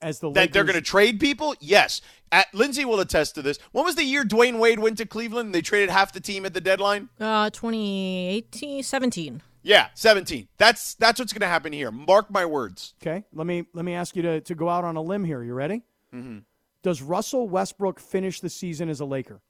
[0.00, 1.54] as the Lakers- That Lakers, they're going to trade people?
[1.60, 2.00] Yes.
[2.30, 3.58] At, Lindsay will attest to this.
[3.72, 6.46] When was the year Dwyane Wade went to Cleveland and they traded half the team
[6.46, 7.08] at the deadline?
[7.20, 9.42] Uh, 2018, 17.
[9.62, 10.48] Yeah, 17.
[10.58, 11.90] That's that's what's going to happen here.
[11.90, 12.94] Mark my words.
[13.00, 15.42] Okay, let me let me ask you to to go out on a limb here.
[15.42, 15.82] You ready?
[16.12, 16.38] Mm-hmm.
[16.82, 19.40] Does Russell Westbrook finish the season as a Laker?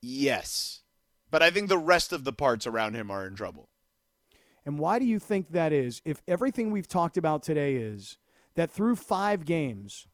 [0.00, 0.82] Yes.
[1.30, 3.68] But I think the rest of the parts around him are in trouble.
[4.64, 6.00] And why do you think that is?
[6.04, 8.18] If everything we've talked about today is
[8.54, 10.06] that through five games,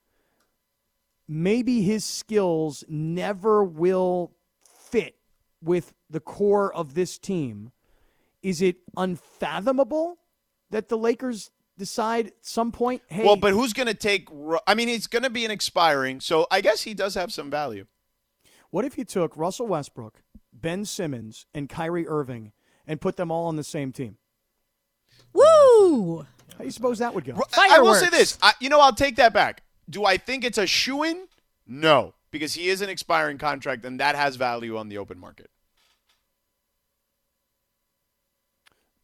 [1.28, 4.32] maybe his skills never will
[4.64, 5.16] fit
[5.62, 7.72] with the core of this team.
[8.42, 10.18] Is it unfathomable
[10.70, 14.28] that the Lakers decide at some point, hey, Well, but who's going to take?
[14.30, 17.32] Ru- I mean, he's going to be an expiring, so I guess he does have
[17.32, 17.86] some value.
[18.70, 22.52] what if you took Russell Westbrook, Ben Simmons, and Kyrie Irving
[22.86, 24.16] and put them all on the same team?
[25.32, 26.18] Woo!
[26.52, 27.34] How do you suppose that would go?
[27.56, 28.38] I will say this.
[28.42, 29.62] I, you know, I'll take that back.
[29.88, 31.26] Do I think it's a shoe in?
[31.66, 35.50] No, because he is an expiring contract, and that has value on the open market.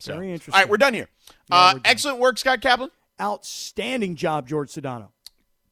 [0.02, 0.54] So- Very interesting.
[0.54, 1.08] All right, we're done here.
[1.50, 1.82] Yeah, uh, we're done.
[1.84, 2.90] excellent work, Scott Kaplan.
[3.20, 5.08] Outstanding job, George Sedano.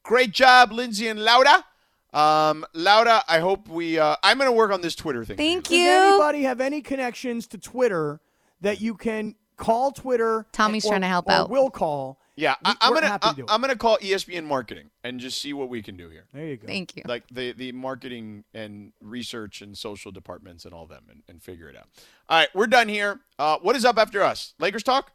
[0.04, 1.64] Great job, Lindsay and Laura.
[2.12, 3.98] Um, Laura, I hope we.
[3.98, 5.36] Uh, I'm going to work on this Twitter thing.
[5.36, 5.88] Thank Does you.
[5.88, 8.20] anybody have any connections to Twitter
[8.60, 10.46] that you can call Twitter?
[10.52, 11.50] Tommy's or- trying to help or out.
[11.50, 12.19] Will call.
[12.36, 13.48] Yeah, I, We- I'm gonna happy to I, do it.
[13.50, 16.24] I'm gonna call ESPN marketing and just see what we can do here.
[16.32, 16.66] There you go.
[16.66, 17.02] Thank you.
[17.06, 21.68] Like the the marketing and research and social departments and all them and, and figure
[21.68, 21.88] it out.
[22.28, 23.20] All right, we're done here.
[23.38, 24.54] Uh, what is up after us?
[24.58, 25.12] Lakers talk.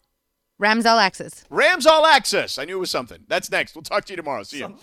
[0.57, 1.43] Rams All Access.
[1.49, 2.57] Rams All Access.
[2.57, 3.24] I knew it was something.
[3.28, 3.76] That's next.
[3.76, 4.43] We'll talk to you tomorrow.
[4.43, 4.76] See you.